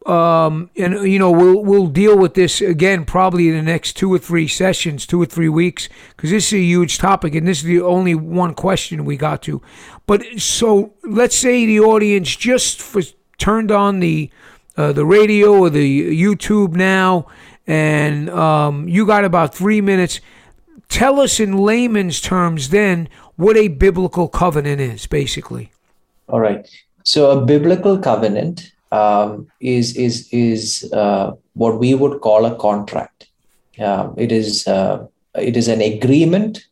um, 0.06 0.70
and 0.76 1.10
you 1.10 1.18
know 1.18 1.30
we'll 1.30 1.62
we'll 1.62 1.86
deal 1.86 2.18
with 2.18 2.34
this 2.34 2.60
again 2.60 3.04
probably 3.04 3.48
in 3.48 3.54
the 3.54 3.62
next 3.62 3.94
two 3.94 4.12
or 4.12 4.18
three 4.18 4.48
sessions, 4.48 5.06
two 5.06 5.20
or 5.22 5.26
three 5.26 5.48
weeks, 5.48 5.88
because 6.16 6.30
this 6.30 6.48
is 6.48 6.54
a 6.54 6.62
huge 6.62 6.98
topic, 6.98 7.34
and 7.34 7.46
this 7.46 7.58
is 7.58 7.64
the 7.64 7.80
only 7.80 8.14
one 8.14 8.54
question 8.54 9.04
we 9.04 9.16
got 9.16 9.42
to. 9.42 9.62
But 10.06 10.24
so 10.38 10.94
let's 11.04 11.36
say 11.36 11.66
the 11.66 11.80
audience 11.80 12.34
just 12.34 12.80
for, 12.80 13.02
turned 13.38 13.70
on 13.70 14.00
the 14.00 14.30
uh, 14.76 14.92
the 14.92 15.04
radio 15.04 15.58
or 15.58 15.70
the 15.70 16.10
YouTube 16.10 16.74
now, 16.74 17.26
and 17.66 18.28
um, 18.30 18.88
you 18.88 19.06
got 19.06 19.24
about 19.24 19.54
three 19.54 19.80
minutes. 19.80 20.20
Tell 20.88 21.20
us 21.20 21.40
in 21.40 21.56
layman's 21.56 22.20
terms 22.20 22.68
then 22.68 23.08
what 23.36 23.56
a 23.56 23.68
biblical 23.68 24.28
covenant 24.28 24.80
is, 24.80 25.06
basically. 25.06 25.72
All 26.28 26.40
right. 26.40 26.68
So 27.04 27.30
a 27.30 27.44
biblical 27.44 27.98
covenant 27.98 28.71
um, 28.92 29.48
is 29.60 29.96
is 29.96 30.28
is 30.32 30.88
uh, 30.92 31.32
what 31.54 31.78
we 31.80 31.94
would 31.94 32.20
call 32.20 32.44
a 32.44 32.54
contract. 32.56 33.26
Uh, 33.78 34.10
it 34.16 34.30
is 34.30 34.66
uh, 34.68 35.06
it 35.34 35.56
is 35.56 35.66
an 35.66 35.80
agreement 35.80 36.64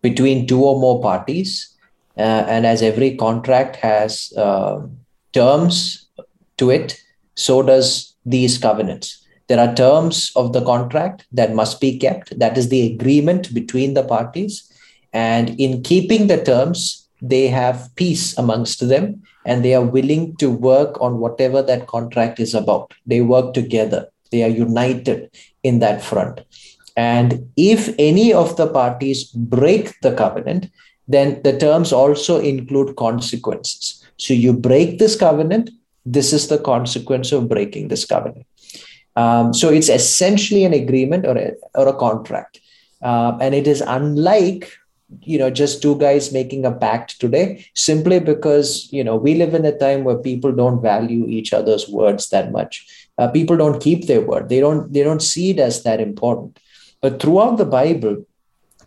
between 0.00 0.46
two 0.46 0.64
or 0.64 0.78
more 0.80 1.02
parties, 1.02 1.76
uh, 2.16 2.44
and 2.48 2.64
as 2.64 2.80
every 2.80 3.16
contract 3.16 3.76
has 3.76 4.32
um, 4.36 4.96
terms 5.32 6.08
to 6.56 6.70
it, 6.70 6.96
so 7.34 7.60
does 7.62 8.14
these 8.24 8.56
covenants. 8.56 9.20
There 9.48 9.58
are 9.58 9.74
terms 9.74 10.30
of 10.36 10.52
the 10.52 10.64
contract 10.64 11.26
that 11.32 11.54
must 11.54 11.80
be 11.80 11.98
kept. 11.98 12.38
That 12.38 12.56
is 12.56 12.68
the 12.68 12.94
agreement 12.94 13.52
between 13.52 13.94
the 13.94 14.04
parties, 14.04 14.70
and 15.12 15.58
in 15.60 15.82
keeping 15.82 16.28
the 16.28 16.42
terms, 16.42 17.03
they 17.28 17.48
have 17.48 17.88
peace 17.96 18.36
amongst 18.36 18.86
them 18.88 19.22
and 19.46 19.64
they 19.64 19.74
are 19.74 19.84
willing 19.84 20.36
to 20.36 20.50
work 20.50 21.00
on 21.00 21.18
whatever 21.18 21.62
that 21.62 21.86
contract 21.86 22.38
is 22.38 22.54
about. 22.54 22.92
They 23.06 23.20
work 23.22 23.54
together, 23.54 24.08
they 24.30 24.42
are 24.42 24.48
united 24.48 25.30
in 25.62 25.78
that 25.78 26.02
front. 26.02 26.40
And 26.96 27.50
if 27.56 27.94
any 27.98 28.32
of 28.32 28.56
the 28.56 28.68
parties 28.68 29.24
break 29.24 29.98
the 30.00 30.14
covenant, 30.14 30.70
then 31.08 31.40
the 31.42 31.58
terms 31.58 31.92
also 31.92 32.40
include 32.40 32.96
consequences. 32.96 34.04
So 34.16 34.32
you 34.34 34.52
break 34.52 34.98
this 34.98 35.16
covenant, 35.16 35.70
this 36.06 36.32
is 36.32 36.48
the 36.48 36.58
consequence 36.58 37.32
of 37.32 37.48
breaking 37.48 37.88
this 37.88 38.04
covenant. 38.04 38.46
Um, 39.16 39.54
so 39.54 39.70
it's 39.70 39.88
essentially 39.88 40.64
an 40.64 40.74
agreement 40.74 41.26
or 41.26 41.36
a, 41.36 41.52
or 41.74 41.88
a 41.88 41.96
contract. 41.96 42.60
Uh, 43.02 43.36
and 43.40 43.54
it 43.54 43.66
is 43.66 43.80
unlike 43.80 44.70
you 45.22 45.38
know 45.38 45.50
just 45.50 45.82
two 45.82 45.96
guys 45.98 46.32
making 46.32 46.64
a 46.64 46.72
pact 46.72 47.20
today 47.20 47.66
simply 47.74 48.18
because 48.20 48.88
you 48.92 49.04
know 49.04 49.16
we 49.16 49.34
live 49.34 49.54
in 49.54 49.64
a 49.64 49.76
time 49.78 50.04
where 50.04 50.16
people 50.16 50.52
don't 50.52 50.82
value 50.82 51.26
each 51.26 51.52
other's 51.52 51.88
words 51.88 52.28
that 52.30 52.52
much. 52.52 52.86
Uh, 53.16 53.28
people 53.28 53.56
don't 53.56 53.80
keep 53.80 54.06
their 54.06 54.20
word. 54.20 54.48
They 54.48 54.60
don't 54.60 54.92
they 54.92 55.02
don't 55.02 55.22
see 55.22 55.50
it 55.50 55.58
as 55.58 55.82
that 55.82 56.00
important. 56.00 56.58
But 57.00 57.20
throughout 57.20 57.58
the 57.58 57.66
bible 57.66 58.24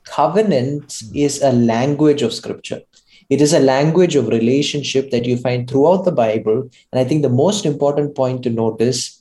covenant 0.06 1.02
is 1.14 1.42
a 1.42 1.52
language 1.52 2.22
of 2.22 2.34
scripture. 2.34 2.82
It 3.30 3.42
is 3.42 3.54
a 3.54 3.60
language 3.60 4.16
of 4.16 4.30
relationship 4.30 5.12
that 5.12 5.26
you 5.26 5.36
find 5.38 5.70
throughout 5.70 6.06
the 6.06 6.12
bible. 6.12 6.70
And 6.92 7.00
i 7.00 7.04
think 7.04 7.22
the 7.22 7.30
most 7.30 7.66
important 7.66 8.16
point 8.16 8.44
to 8.44 8.50
note 8.50 8.82
is 8.82 9.17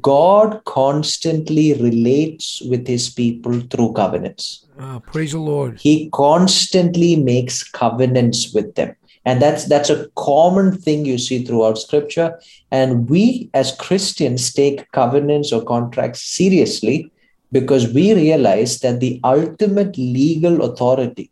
God 0.00 0.62
constantly 0.64 1.74
relates 1.74 2.60
with 2.62 2.86
his 2.86 3.08
people 3.08 3.60
through 3.70 3.92
covenants. 3.94 4.66
Oh, 4.78 5.00
praise 5.00 5.32
the 5.32 5.38
Lord. 5.38 5.78
He 5.80 6.10
constantly 6.10 7.16
makes 7.16 7.62
covenants 7.62 8.52
with 8.52 8.74
them. 8.74 8.94
And 9.24 9.42
that's 9.42 9.64
that's 9.64 9.90
a 9.90 10.08
common 10.16 10.78
thing 10.78 11.04
you 11.04 11.18
see 11.18 11.44
throughout 11.44 11.78
scripture. 11.78 12.38
And 12.70 13.08
we 13.10 13.50
as 13.54 13.74
Christians 13.74 14.52
take 14.52 14.90
covenants 14.92 15.52
or 15.52 15.64
contracts 15.64 16.22
seriously 16.22 17.10
because 17.50 17.92
we 17.92 18.14
realize 18.14 18.80
that 18.80 19.00
the 19.00 19.20
ultimate 19.24 19.96
legal 19.96 20.62
authority 20.62 21.30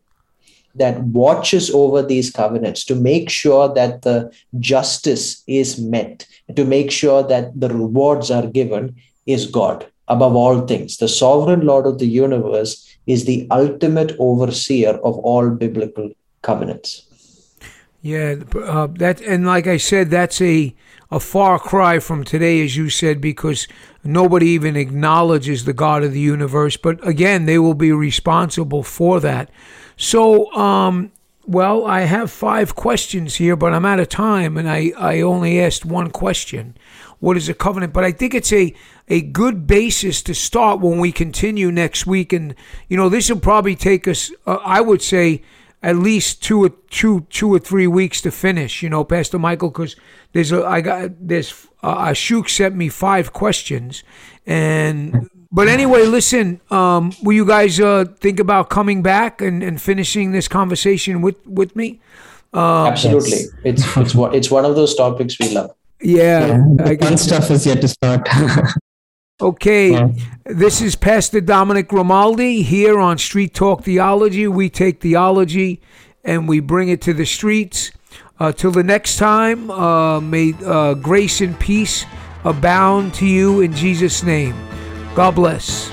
that 0.74 1.00
watches 1.04 1.70
over 1.70 2.02
these 2.02 2.30
covenants 2.30 2.84
to 2.84 2.94
make 2.94 3.30
sure 3.30 3.72
that 3.74 4.02
the 4.02 4.32
justice 4.58 5.42
is 5.46 5.80
met, 5.80 6.26
to 6.56 6.64
make 6.64 6.90
sure 6.90 7.22
that 7.22 7.58
the 7.58 7.68
rewards 7.68 8.30
are 8.30 8.46
given, 8.46 8.94
is 9.26 9.46
God. 9.46 9.87
Above 10.08 10.37
all 10.37 10.66
things, 10.66 10.98
the 10.98 11.08
sovereign 11.08 11.64
Lord 11.66 11.87
of 11.87 11.98
the 11.98 12.06
universe 12.06 12.87
is 13.06 13.24
the 13.24 13.46
ultimate 13.50 14.14
overseer 14.18 14.90
of 15.02 15.16
all 15.18 15.48
biblical 15.48 16.10
covenants. 16.42 17.06
Yeah, 18.05 18.35
uh, 18.55 18.88
that 18.99 19.23
and 19.23 19.47
like 19.47 19.67
I 19.67 19.79
said, 19.79 20.11
that's 20.11 20.38
a 20.43 20.77
a 21.11 21.19
far 21.19 21.59
cry 21.59 22.01
from 22.01 22.23
today, 22.23 22.62
as 22.62 22.77
you 22.77 22.90
said, 22.90 23.19
because 23.19 23.67
nobody 24.05 24.49
even 24.49 24.77
acknowledges 24.77 25.64
the 25.64 25.73
God 25.73 26.05
of 26.05 26.12
the 26.12 26.21
universe. 26.21 26.77
But 26.77 27.07
again, 27.09 27.47
they 27.47 27.59
will 27.59 27.73
be 27.73 27.93
responsible 27.93 28.83
for 28.83 29.21
that. 29.21 29.49
So, 29.97 30.53
um, 30.53 31.12
well, 31.47 31.87
I 31.87 32.03
have 32.03 32.31
five 32.31 32.75
questions 32.75 33.37
here, 33.37 33.57
but 33.57 33.73
I'm 33.73 33.87
out 33.87 34.01
of 34.01 34.11
time, 34.11 34.59
and 34.59 34.69
I, 34.69 34.93
I 34.99 35.23
only 35.23 35.59
asked 35.59 35.87
one 35.87 36.11
question. 36.11 36.77
What 37.21 37.38
is 37.38 37.49
a 37.49 37.55
covenant? 37.55 37.95
But 37.95 38.05
I 38.05 38.12
think 38.12 38.35
it's 38.35 38.53
a, 38.53 38.75
a 39.09 39.23
good 39.23 39.67
basis 39.67 40.21
to 40.25 40.35
start 40.35 40.79
when 40.79 40.99
we 40.99 41.11
continue 41.11 41.73
next 41.73 42.07
week. 42.07 42.35
And, 42.35 42.55
you 42.87 42.99
know, 42.99 43.09
this 43.09 43.31
will 43.31 43.40
probably 43.40 43.77
take 43.77 44.07
us, 44.07 44.31
uh, 44.47 44.59
I 44.62 44.83
would 44.83 45.01
say, 45.01 45.40
at 45.85 45.97
least 45.97 46.42
two 46.42 46.64
or 46.64 46.70
two 46.88 47.27
two 47.29 47.53
or 47.53 47.59
three 47.59 47.87
weeks 47.87 48.23
to 48.23 48.31
finish. 48.31 48.83
You 48.83 48.88
know, 48.88 49.05
Pastor 49.05 49.38
Michael, 49.38 49.68
because 49.68 49.97
there's 50.33 50.51
a 50.51 50.64
I 50.64 50.81
got 50.81 51.11
there's 51.20 51.66
uh, 51.83 52.07
Ashok 52.09 52.49
sent 52.49 52.75
me 52.75 52.88
five 52.88 53.35
questions, 53.35 54.03
and 54.47 55.29
but 55.53 55.68
anyway, 55.68 56.07
listen. 56.07 56.62
Um, 56.70 57.12
will 57.23 57.35
you 57.35 57.44
guys 57.44 57.79
uh, 57.79 58.07
think 58.18 58.40
about 58.40 58.70
coming 58.70 59.03
back 59.03 59.42
and, 59.42 59.62
and 59.62 59.81
finishing 59.81 60.33
this 60.33 60.49
conversation 60.49 61.20
with 61.20 61.37
with 61.47 61.77
me? 61.77 62.01
Um, 62.55 62.88
Absolutely, 62.88 63.44
it's 63.62 63.85
it's 63.97 64.14
it's 64.14 64.51
one 64.51 64.64
of 64.64 64.77
those 64.77 64.94
topics 64.94 65.38
we 65.38 65.51
love. 65.51 65.77
Yeah, 66.01 66.64
yeah 66.79 66.97
fun 66.97 67.18
stuff 67.18 67.51
is 67.51 67.66
yet 67.66 67.83
to 67.83 67.88
start. 67.88 68.27
okay, 69.40 70.14
this 70.44 70.81
is 70.81 70.94
Pastor 70.94 71.40
Dominic 71.40 71.88
Grimaldi 71.88 72.62
here 72.62 72.99
on 72.99 73.18
Street 73.18 73.55
Talk 73.55 73.83
Theology. 73.83 74.47
We 74.47 74.70
take 74.70 75.01
theology 75.01 75.81
and 76.23 76.49
we 76.49 76.61
bring 76.61 76.88
it 76.88 77.01
to 77.03 77.12
the 77.12 77.27
streets. 77.27 77.90
Uh, 78.38 78.53
till 78.53 78.70
the 78.70 78.83
next 78.83 79.16
time, 79.16 79.70
uh, 79.70 80.20
may 80.20 80.55
uh, 80.64 80.94
grace 80.94 81.40
and 81.40 81.59
peace 81.59 82.05
abound 82.44 83.14
to 83.14 83.27
you 83.27 83.61
in 83.61 83.73
Jesus' 83.73 84.23
name. 84.23 84.55
God 85.14 85.35
bless. 85.35 85.88